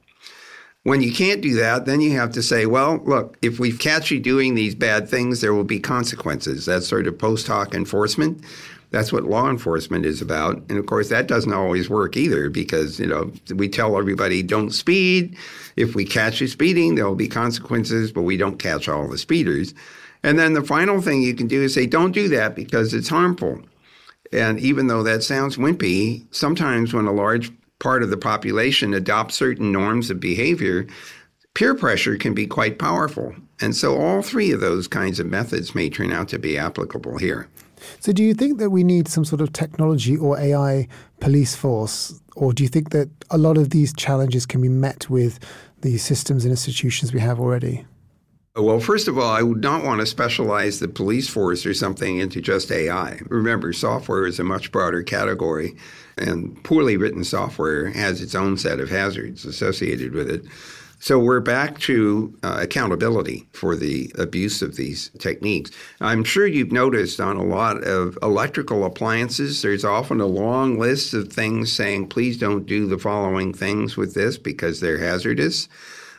When 0.86 1.02
you 1.02 1.12
can't 1.12 1.40
do 1.40 1.52
that, 1.54 1.84
then 1.84 2.00
you 2.00 2.12
have 2.12 2.30
to 2.34 2.42
say, 2.44 2.64
well, 2.64 3.02
look, 3.04 3.36
if 3.42 3.58
we 3.58 3.76
catch 3.76 4.12
you 4.12 4.20
doing 4.20 4.54
these 4.54 4.76
bad 4.76 5.08
things, 5.08 5.40
there 5.40 5.52
will 5.52 5.64
be 5.64 5.80
consequences. 5.80 6.64
That's 6.64 6.86
sort 6.86 7.08
of 7.08 7.18
post 7.18 7.48
hoc 7.48 7.74
enforcement. 7.74 8.44
That's 8.92 9.12
what 9.12 9.24
law 9.24 9.50
enforcement 9.50 10.06
is 10.06 10.22
about. 10.22 10.62
And 10.68 10.78
of 10.78 10.86
course, 10.86 11.08
that 11.08 11.26
doesn't 11.26 11.52
always 11.52 11.90
work 11.90 12.16
either 12.16 12.48
because, 12.50 13.00
you 13.00 13.08
know, 13.08 13.32
we 13.52 13.68
tell 13.68 13.98
everybody 13.98 14.44
don't 14.44 14.70
speed. 14.70 15.36
If 15.74 15.96
we 15.96 16.04
catch 16.04 16.40
you 16.40 16.46
speeding, 16.46 16.94
there 16.94 17.08
will 17.08 17.16
be 17.16 17.26
consequences, 17.26 18.12
but 18.12 18.22
we 18.22 18.36
don't 18.36 18.60
catch 18.60 18.88
all 18.88 19.08
the 19.08 19.18
speeders. 19.18 19.74
And 20.22 20.38
then 20.38 20.52
the 20.52 20.62
final 20.62 21.02
thing 21.02 21.20
you 21.20 21.34
can 21.34 21.48
do 21.48 21.62
is 21.62 21.74
say, 21.74 21.86
don't 21.86 22.12
do 22.12 22.28
that 22.28 22.54
because 22.54 22.94
it's 22.94 23.08
harmful. 23.08 23.60
And 24.32 24.60
even 24.60 24.86
though 24.86 25.02
that 25.02 25.24
sounds 25.24 25.56
wimpy, 25.56 26.26
sometimes 26.30 26.94
when 26.94 27.06
a 27.06 27.12
large 27.12 27.50
part 27.78 28.02
of 28.02 28.10
the 28.10 28.16
population 28.16 28.94
adopt 28.94 29.32
certain 29.32 29.72
norms 29.72 30.10
of 30.10 30.20
behavior, 30.20 30.86
peer 31.54 31.74
pressure 31.74 32.16
can 32.16 32.34
be 32.34 32.46
quite 32.46 32.78
powerful. 32.78 33.34
And 33.60 33.74
so 33.74 33.96
all 33.96 34.22
three 34.22 34.52
of 34.52 34.60
those 34.60 34.88
kinds 34.88 35.18
of 35.18 35.26
methods 35.26 35.74
may 35.74 35.88
turn 35.88 36.12
out 36.12 36.28
to 36.28 36.38
be 36.38 36.58
applicable 36.58 37.18
here. 37.18 37.48
So, 38.00 38.12
do 38.12 38.22
you 38.22 38.34
think 38.34 38.58
that 38.58 38.70
we 38.70 38.82
need 38.82 39.06
some 39.06 39.24
sort 39.24 39.42
of 39.42 39.52
technology 39.52 40.16
or 40.16 40.38
AI 40.38 40.88
police 41.20 41.54
force? 41.54 42.20
Or 42.34 42.52
do 42.52 42.62
you 42.62 42.68
think 42.68 42.90
that 42.90 43.08
a 43.30 43.38
lot 43.38 43.58
of 43.58 43.70
these 43.70 43.92
challenges 43.94 44.46
can 44.46 44.60
be 44.62 44.68
met 44.68 45.08
with 45.10 45.38
the 45.82 45.98
systems 45.98 46.44
and 46.44 46.52
institutions 46.52 47.12
we 47.12 47.20
have 47.20 47.38
already? 47.38 47.86
Well, 48.56 48.80
first 48.80 49.06
of 49.06 49.18
all, 49.18 49.28
I 49.28 49.42
would 49.42 49.62
not 49.62 49.84
want 49.84 50.00
to 50.00 50.06
specialize 50.06 50.80
the 50.80 50.88
police 50.88 51.28
force 51.28 51.66
or 51.66 51.74
something 51.74 52.16
into 52.16 52.40
just 52.40 52.72
AI. 52.72 53.20
Remember, 53.28 53.74
software 53.74 54.26
is 54.26 54.40
a 54.40 54.44
much 54.44 54.72
broader 54.72 55.02
category, 55.02 55.76
and 56.16 56.62
poorly 56.64 56.96
written 56.96 57.22
software 57.22 57.90
has 57.90 58.22
its 58.22 58.34
own 58.34 58.56
set 58.56 58.80
of 58.80 58.88
hazards 58.88 59.44
associated 59.44 60.14
with 60.14 60.30
it. 60.30 60.46
So 61.00 61.18
we're 61.18 61.40
back 61.40 61.78
to 61.80 62.34
uh, 62.42 62.60
accountability 62.62 63.46
for 63.52 63.76
the 63.76 64.10
abuse 64.18 64.62
of 64.62 64.76
these 64.76 65.10
techniques. 65.18 65.70
I'm 66.00 66.24
sure 66.24 66.46
you've 66.46 66.72
noticed 66.72 67.20
on 67.20 67.36
a 67.36 67.44
lot 67.44 67.84
of 67.84 68.18
electrical 68.22 68.86
appliances, 68.86 69.60
there's 69.60 69.84
often 69.84 70.18
a 70.22 70.26
long 70.26 70.78
list 70.78 71.12
of 71.12 71.30
things 71.30 71.70
saying, 71.70 72.08
please 72.08 72.38
don't 72.38 72.64
do 72.64 72.86
the 72.86 72.96
following 72.96 73.52
things 73.52 73.98
with 73.98 74.14
this 74.14 74.38
because 74.38 74.80
they're 74.80 74.96
hazardous. 74.96 75.68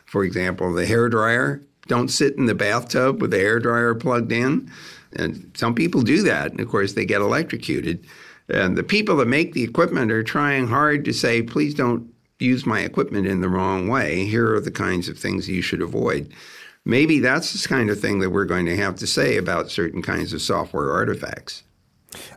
For 0.06 0.24
example, 0.24 0.72
the 0.72 0.86
hair 0.86 1.10
dryer 1.10 1.64
don't 1.88 2.10
sit 2.10 2.38
in 2.38 2.46
the 2.46 2.56
bathtub 2.56 3.22
with 3.22 3.32
the 3.32 3.38
hair 3.38 3.60
dryer 3.60 3.96
plugged 3.96 4.32
in. 4.32 4.72
And 5.14 5.52
some 5.56 5.74
people 5.74 6.02
do 6.02 6.22
that. 6.24 6.52
And 6.52 6.60
of 6.60 6.68
course, 6.68 6.94
they 6.94 7.06
get 7.06 7.22
electrocuted. 7.22 8.06
And 8.50 8.78
the 8.78 8.84
people 8.84 9.18
that 9.18 9.28
make 9.28 9.54
the 9.54 9.64
equipment 9.64 10.12
are 10.12 10.24
trying 10.24 10.68
hard 10.68 11.06
to 11.06 11.14
say, 11.14 11.42
please 11.42 11.74
don't 11.74 12.10
use 12.40 12.66
my 12.66 12.82
equipment 12.82 13.28
in 13.28 13.42
the 13.42 13.50
wrong 13.50 13.88
way. 13.88 14.26
Here 14.26 14.54
are 14.54 14.60
the 14.60 14.72
kinds 14.72 15.10
of 15.10 15.18
things 15.18 15.50
you 15.50 15.62
should 15.62 15.82
avoid. 15.82 16.32
Maybe 16.86 17.20
that's 17.20 17.52
the 17.52 17.68
kind 17.68 17.90
of 17.90 18.00
thing 18.00 18.20
that 18.20 18.30
we're 18.30 18.46
going 18.46 18.66
to 18.68 18.78
have 18.78 18.96
to 18.98 19.08
say 19.08 19.38
about 19.38 19.72
certain 19.72 20.02
kinds 20.02 20.32
of 20.34 20.42
software 20.42 20.92
artifacts. 20.92 21.64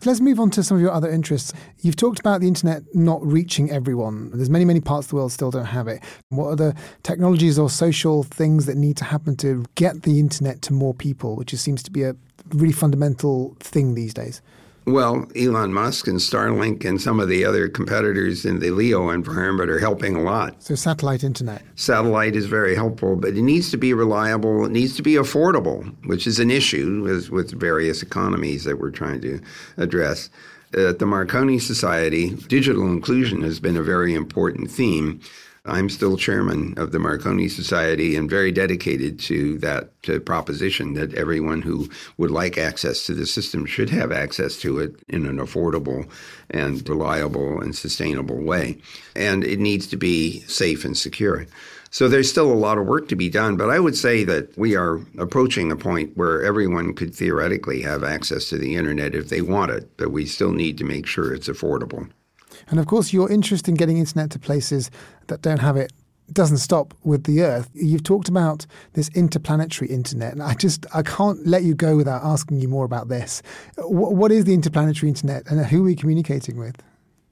Let's 0.05 0.21
move 0.21 0.41
on 0.41 0.51
to 0.51 0.63
some 0.63 0.77
of 0.77 0.83
your 0.83 0.93
other 0.93 1.09
interests. 1.09 1.53
You've 1.81 1.97
talked 1.97 2.19
about 2.19 2.41
the 2.41 2.49
internet 2.49 2.83
not 2.95 3.25
reaching 3.25 3.71
everyone. 3.71 4.31
There's 4.33 4.51
many, 4.51 4.65
many 4.65 4.81
parts 4.81 5.07
of 5.07 5.11
the 5.11 5.17
world 5.17 5.33
still 5.33 5.51
don't 5.51 5.67
have 5.67 5.89
it. 5.89 6.03
What 6.31 6.47
are 6.49 6.57
the 6.57 6.75
technologies 7.03 7.59
or 7.59 7.71
social 7.71 8.23
things 8.23 8.67
that 8.67 8.77
need 8.77 8.97
to 8.99 9.05
happen 9.05 9.37
to 9.37 9.65
get 9.75 10.03
the 10.03 10.19
internet 10.19 10.63
to 10.63 10.73
more 10.73 10.95
people, 10.95 11.37
which 11.37 11.55
seems 11.55 11.83
to 11.85 11.91
be 11.91 12.03
a 12.03 12.17
really 12.51 12.73
fundamental 12.73 13.57
thing 13.61 13.95
these 13.95 14.15
days? 14.15 14.43
Well, 14.87 15.29
Elon 15.37 15.73
Musk 15.73 16.09
and 16.09 16.19
Starlink 16.19 16.85
and 16.85 17.01
some 17.01 17.21
of 17.21 17.29
the 17.29 17.45
other 17.45 17.69
competitors 17.69 18.45
in 18.45 18.61
the 18.61 18.71
LEO 18.71 19.11
environment 19.11 19.71
are 19.71 19.79
helping 19.79 20.17
a 20.17 20.23
lot. 20.23 20.63
So, 20.63 20.75
satellite 20.75 21.23
internet. 21.23 21.63
Satellite 21.77 22.35
is 22.35 22.47
very 22.47 22.75
helpful, 22.75 23.15
but 23.17 23.37
it 23.37 23.43
needs 23.43 23.71
to 23.71 23.77
be 23.77 23.93
reliable. 23.93 24.65
It 24.65 24.73
needs 24.73 24.97
to 24.97 25.03
be 25.03 25.15
affordable, 25.15 25.95
which 26.07 26.27
is 26.27 26.39
an 26.39 26.51
issue 26.51 27.03
with, 27.03 27.31
with 27.31 27.53
various 27.53 28.03
economies 28.03 28.65
that 28.65 28.79
we're 28.81 28.91
trying 28.91 29.21
to 29.21 29.41
address. 29.77 30.31
At 30.73 30.99
the 30.99 31.07
Marconi 31.07 31.59
Society, 31.59 32.31
digital 32.31 32.87
inclusion 32.87 33.43
has 33.43 33.61
been 33.61 33.77
a 33.77 33.83
very 33.83 34.15
important 34.15 34.71
theme. 34.71 35.21
I'm 35.71 35.89
still 35.89 36.17
chairman 36.17 36.75
of 36.77 36.91
the 36.91 36.99
Marconi 36.99 37.49
Society 37.49 38.17
and 38.17 38.29
very 38.29 38.51
dedicated 38.51 39.21
to 39.21 39.57
that 39.59 40.03
to 40.03 40.19
proposition 40.19 40.95
that 40.95 41.15
everyone 41.15 41.63
who 41.63 41.89
would 42.17 42.33
like 42.33 42.59
access 42.59 43.07
to 43.07 43.15
the 43.15 43.25
system 43.25 43.67
should 43.67 43.89
have 43.91 44.11
access 44.11 44.57
to 44.61 44.81
it 44.81 44.97
in 45.09 45.27
an 45.27 45.39
affordable 45.39 46.11
and 46.51 46.87
reliable 46.89 47.61
and 47.61 47.77
sustainable 47.77 48.43
way. 48.43 48.79
And 49.15 49.45
it 49.45 49.61
needs 49.61 49.87
to 49.89 49.97
be 49.97 50.41
safe 50.41 50.85
and 50.85 50.97
secure. 50.97 51.47
So 51.93 52.09
there's 52.09 52.31
still 52.31 52.53
a 52.53 52.55
lot 52.55 52.79
of 52.79 52.87
work 52.87 53.09
to 53.09 53.17
be 53.17 53.29
done, 53.29 53.57
but 53.57 53.71
I 53.71 53.81
would 53.81 53.97
say 53.97 54.25
that 54.25 54.57
we 54.59 54.77
are 54.77 55.01
approaching 55.19 55.71
a 55.71 55.77
point 55.77 56.17
where 56.17 56.43
everyone 56.43 56.95
could 56.95 57.15
theoretically 57.15 57.83
have 57.83 58.05
access 58.05 58.49
to 58.49 58.59
the 58.59 58.77
internet 58.77 59.15
if 59.15 59.29
they 59.29 59.43
want 59.43 59.73
it, 59.73 59.97
but 59.97 60.11
we 60.11 60.27
still 60.27 60.53
need 60.53 60.79
to 60.79 60.85
make 60.85 61.07
sure 61.07 61.33
it's 61.33 61.49
affordable. 61.49 62.09
And 62.71 62.79
of 62.79 62.87
course, 62.87 63.13
your 63.13 63.31
interest 63.31 63.69
in 63.69 63.75
getting 63.75 63.99
internet 63.99 64.31
to 64.31 64.39
places 64.39 64.91
that 65.27 65.43
don't 65.43 65.59
have 65.59 65.77
it 65.77 65.93
doesn't 66.33 66.59
stop 66.59 66.95
with 67.03 67.25
the 67.25 67.43
Earth. 67.43 67.69
You've 67.75 68.05
talked 68.05 68.29
about 68.29 68.67
this 68.93 69.09
interplanetary 69.11 69.91
internet, 69.91 70.33
and 70.33 70.43
I 70.43 70.55
just 70.55 70.87
I 70.95 71.03
can't 71.03 71.45
let 71.47 71.65
you 71.65 71.75
go 71.75 71.97
without 71.97 72.23
asking 72.23 72.61
you 72.61 72.69
more 72.69 72.85
about 72.85 73.09
this. 73.09 73.43
what 73.79 74.33
is 74.33 74.45
the 74.45 74.55
interplanetary 74.55 75.09
internet, 75.09 75.51
and 75.51 75.65
who 75.67 75.81
are 75.81 75.85
we 75.85 75.97
communicating 75.97 76.57
with? 76.57 76.77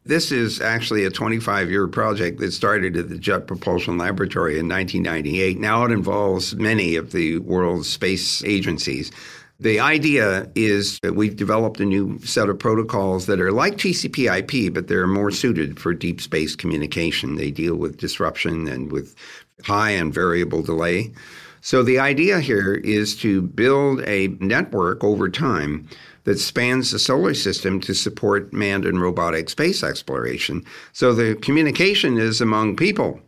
This 0.04 0.32
is 0.32 0.60
actually 0.62 1.04
a 1.04 1.10
25 1.10 1.70
year 1.70 1.86
project 1.86 2.40
that 2.40 2.52
started 2.52 2.96
at 2.96 3.10
the 3.10 3.18
Jet 3.18 3.46
Propulsion 3.46 3.98
Laboratory 3.98 4.58
in 4.58 4.66
1998. 4.66 5.58
Now 5.58 5.84
it 5.84 5.92
involves 5.92 6.56
many 6.56 6.96
of 6.96 7.12
the 7.12 7.38
world's 7.40 7.90
space 7.90 8.42
agencies. 8.42 9.12
The 9.60 9.80
idea 9.80 10.48
is 10.54 11.00
that 11.00 11.16
we've 11.16 11.34
developed 11.34 11.80
a 11.80 11.84
new 11.84 12.20
set 12.20 12.48
of 12.48 12.60
protocols 12.60 13.26
that 13.26 13.40
are 13.40 13.50
like 13.50 13.76
TCP 13.76 14.38
IP, 14.38 14.72
but 14.72 14.86
they're 14.86 15.08
more 15.08 15.32
suited 15.32 15.80
for 15.80 15.92
deep 15.92 16.20
space 16.20 16.54
communication. 16.54 17.34
They 17.34 17.50
deal 17.50 17.74
with 17.74 17.96
disruption 17.96 18.68
and 18.68 18.92
with 18.92 19.16
high 19.64 19.90
and 19.90 20.14
variable 20.14 20.62
delay. 20.62 21.12
So 21.60 21.82
the 21.82 21.98
idea 21.98 22.38
here 22.38 22.74
is 22.74 23.16
to 23.16 23.42
build 23.42 24.02
a 24.02 24.28
network 24.38 25.02
over 25.02 25.28
time 25.28 25.88
that 26.22 26.38
spans 26.38 26.92
the 26.92 27.00
solar 27.00 27.34
system 27.34 27.80
to 27.80 27.94
support 27.94 28.52
manned 28.52 28.84
and 28.84 29.00
robotic 29.00 29.50
space 29.50 29.82
exploration. 29.82 30.64
So 30.92 31.12
the 31.12 31.34
communication 31.34 32.16
is 32.16 32.40
among 32.40 32.76
people 32.76 33.20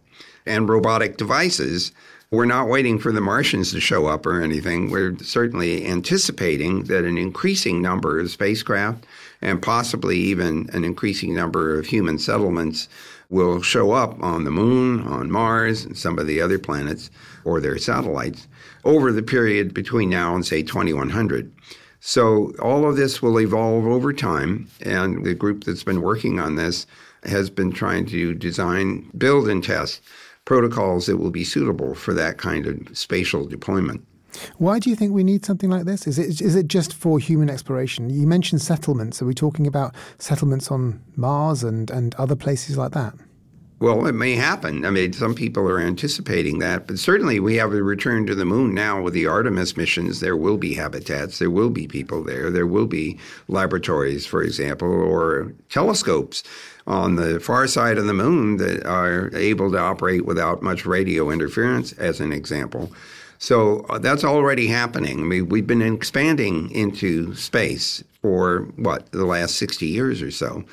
and 0.47 0.69
robotic 0.69 1.17
devices 1.17 1.91
we're 2.33 2.45
not 2.45 2.69
waiting 2.69 2.97
for 2.97 3.11
the 3.11 3.21
Martians 3.21 3.73
to 3.73 3.81
show 3.81 4.07
up 4.07 4.25
or 4.25 4.41
anything. 4.41 4.89
We're 4.89 5.17
certainly 5.19 5.85
anticipating 5.87 6.85
that 6.85 7.05
an 7.05 7.19
increasing 7.19 7.83
number 7.83 8.21
of 8.21 8.31
spacecraft 8.31 9.05
and 9.43 9.61
possibly 9.61 10.17
even 10.17 10.71
an 10.73 10.85
increasing 10.85 11.35
number 11.35 11.77
of 11.77 11.87
human 11.87 12.21
settlements 12.21 12.89
will 13.31 13.63
show 13.63 13.91
up 13.91 14.23
on 14.23 14.45
the 14.45 14.51
moon, 14.53 15.03
on 15.09 15.31
Mars, 15.31 15.85
and 15.85 15.99
some 15.99 16.21
of 16.21 16.29
the 16.29 16.41
other 16.41 16.59
planets 16.59 17.11
or 17.45 17.61
their 17.61 17.79
satellites 17.79 18.47
over 18.85 19.11
the 19.11 19.23
period 19.23 19.75
between 19.75 20.09
now 20.09 20.35
and, 20.35 20.47
say, 20.47 20.63
2100. 20.63 21.53
So 21.99 22.53
all 22.63 22.89
of 22.89 22.97
this 22.97 23.21
will 23.21 23.41
evolve 23.41 23.87
over 23.87 24.13
time, 24.13 24.69
and 24.83 25.25
the 25.25 25.35
group 25.35 25.65
that's 25.65 25.85
been 25.85 26.01
working 26.01 26.39
on 26.39 26.55
this 26.55 26.87
has 27.25 27.51
been 27.51 27.73
trying 27.73 28.07
to 28.07 28.35
design, 28.35 29.11
build, 29.19 29.49
and 29.49 29.63
test 29.63 30.01
protocols 30.51 31.07
that 31.07 31.17
will 31.17 31.31
be 31.31 31.45
suitable 31.45 31.95
for 31.95 32.13
that 32.13 32.37
kind 32.37 32.67
of 32.67 32.99
spatial 32.99 33.47
deployment. 33.47 34.05
Why 34.59 34.81
do 34.81 34.91
you 34.91 34.97
think 34.97 35.13
we 35.13 35.23
need 35.23 35.45
something 35.45 35.71
like 35.71 35.85
this? 35.85 36.09
Is 36.09 36.19
it 36.19 36.41
is 36.41 36.57
it 36.57 36.67
just 36.67 36.93
for 36.93 37.21
human 37.21 37.49
exploration? 37.49 38.11
You 38.11 38.27
mentioned 38.27 38.61
settlements. 38.61 39.23
Are 39.23 39.27
we 39.27 39.33
talking 39.33 39.65
about 39.69 39.95
settlements 40.19 40.69
on 40.69 41.01
Mars 41.15 41.63
and, 41.63 41.89
and 41.89 42.17
other 42.17 42.35
places 42.35 42.77
like 42.77 42.91
that? 42.95 43.15
Well, 43.81 44.07
it 44.07 44.13
may 44.13 44.35
happen. 44.35 44.85
I 44.85 44.91
mean, 44.91 45.15
some 45.15 45.35
people 45.35 45.67
are 45.67 45.81
anticipating 45.81 46.59
that, 46.59 46.87
but 46.87 46.99
certainly 46.99 47.41
we 47.41 47.57
have 47.57 47.73
a 47.73 47.83
return 47.83 48.27
to 48.27 48.35
the 48.35 48.45
moon 48.45 48.75
now 48.75 49.01
with 49.01 49.15
the 49.15 49.27
Artemis 49.27 49.75
missions. 49.75 50.21
There 50.21 50.37
will 50.37 50.59
be 50.59 50.75
habitats, 50.75 51.39
there 51.39 51.51
will 51.51 51.71
be 51.71 51.89
people 51.89 52.23
there, 52.23 52.51
there 52.51 52.67
will 52.67 52.87
be 52.87 53.19
laboratories, 53.49 54.27
for 54.27 54.43
example, 54.43 54.93
or 54.93 55.55
telescopes 55.71 56.43
on 56.87 57.17
the 57.17 57.41
far 57.41 57.67
side 57.67 57.97
of 57.97 58.05
the 58.05 58.13
moon 58.13 58.59
that 58.59 58.85
are 58.85 59.35
able 59.35 59.73
to 59.73 59.79
operate 59.79 60.27
without 60.27 60.63
much 60.63 60.85
radio 60.85 61.31
interference, 61.31 61.93
as 61.95 62.21
an 62.21 62.35
example. 62.35 62.93
So 63.39 63.87
uh, 63.89 63.99
that's 63.99 64.25
already 64.25 64.67
happening. 64.67 65.21
I 65.21 65.23
mean, 65.23 65.49
we've 65.49 65.67
been 65.67 65.81
expanding 65.81 66.71
into 66.71 67.35
space 67.35 68.05
for 68.21 68.69
what, 68.77 69.11
the 69.13 69.25
last 69.25 69.55
60 69.55 69.87
years 69.87 70.21
or 70.21 70.31
so. 70.31 70.65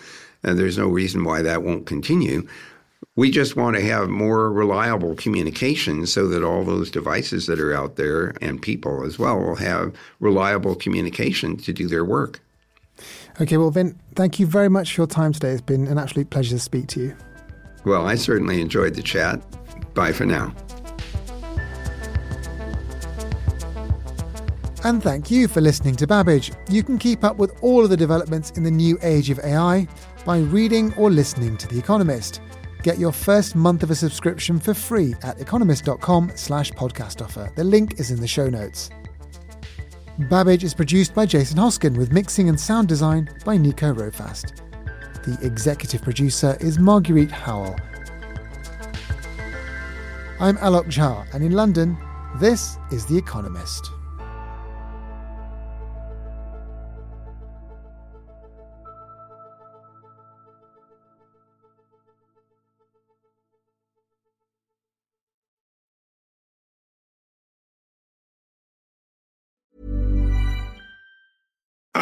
And 0.44 0.60
there's 0.60 0.78
no 0.78 0.88
reason 0.88 1.24
why 1.24 1.42
that 1.42 1.64
won't 1.64 1.86
continue. 1.86 2.46
We 3.18 3.32
just 3.32 3.56
want 3.56 3.76
to 3.76 3.82
have 3.82 4.10
more 4.10 4.52
reliable 4.52 5.16
communication 5.16 6.06
so 6.06 6.28
that 6.28 6.44
all 6.44 6.64
those 6.64 6.92
devices 6.92 7.48
that 7.48 7.60
are 7.60 7.74
out 7.74 7.96
there 7.96 8.36
and 8.42 8.62
people 8.62 9.04
as 9.04 9.18
well 9.18 9.40
will 9.40 9.56
have 9.56 9.96
reliable 10.20 10.76
communication 10.76 11.58
to 11.58 11.74
do 11.74 11.88
their 11.88 12.06
work. 12.06 12.40
Okay, 13.42 13.58
well, 13.58 13.72
Vint, 13.72 13.98
thank 14.14 14.40
you 14.40 14.46
very 14.46 14.70
much 14.70 14.94
for 14.94 15.02
your 15.02 15.08
time 15.08 15.34
today. 15.34 15.50
It's 15.50 15.62
been 15.62 15.88
an 15.88 15.98
absolute 15.98 16.30
pleasure 16.30 16.52
to 16.52 16.60
speak 16.60 16.86
to 16.90 17.00
you. 17.02 17.18
Well, 17.86 18.06
I 18.06 18.14
certainly 18.14 18.62
enjoyed 18.62 18.94
the 18.94 19.02
chat. 19.02 19.42
Bye 19.96 20.14
for 20.14 20.28
now. 20.28 20.54
And 24.84 25.02
thank 25.02 25.32
you 25.32 25.48
for 25.48 25.60
listening 25.60 25.96
to 25.96 26.06
Babbage. 26.06 26.52
You 26.70 26.84
can 26.84 27.00
keep 27.00 27.24
up 27.24 27.38
with 27.38 27.52
all 27.64 27.84
of 27.84 27.90
the 27.90 27.98
developments 27.98 28.52
in 28.52 28.62
the 28.62 28.70
new 28.70 29.00
age 29.02 29.32
of 29.32 29.40
AI 29.40 29.88
by 30.24 30.38
reading 30.38 30.94
or 30.94 31.10
listening 31.10 31.58
to 31.58 31.68
The 31.68 31.80
Economist. 31.80 32.42
Get 32.84 33.00
your 33.00 33.12
first 33.12 33.56
month 33.56 33.84
of 33.84 33.92
a 33.92 33.96
subscription 33.96 34.60
for 34.60 34.74
free 34.74 35.16
at 35.24 35.40
economist.com 35.42 36.32
slash 36.36 36.72
podcast 36.72 37.24
offer. 37.24 37.52
The 37.56 37.64
link 37.64 38.00
is 38.00 38.12
in 38.12 38.20
the 38.20 38.28
show 38.28 38.50
notes. 38.50 38.90
Babbage 40.30 40.64
is 40.64 40.74
produced 40.74 41.14
by 41.14 41.26
Jason 41.26 41.58
Hoskin 41.58 41.96
with 41.96 42.12
mixing 42.12 42.50
and 42.50 42.60
sound 42.60 42.88
design 42.88 43.30
by 43.46 43.58
Nico 43.58 43.94
Rofast. 43.94 44.62
The 45.24 45.38
executive 45.46 46.02
producer 46.02 46.58
is 46.60 46.80
Marguerite 46.80 47.32
Howell. 47.32 47.76
I'm 50.40 50.58
Alok 50.58 50.86
Jha, 50.86 51.34
and 51.34 51.44
in 51.44 51.52
London, 51.52 51.98
this 52.40 52.78
is 52.92 53.06
The 53.06 53.18
Economist. 53.18 53.92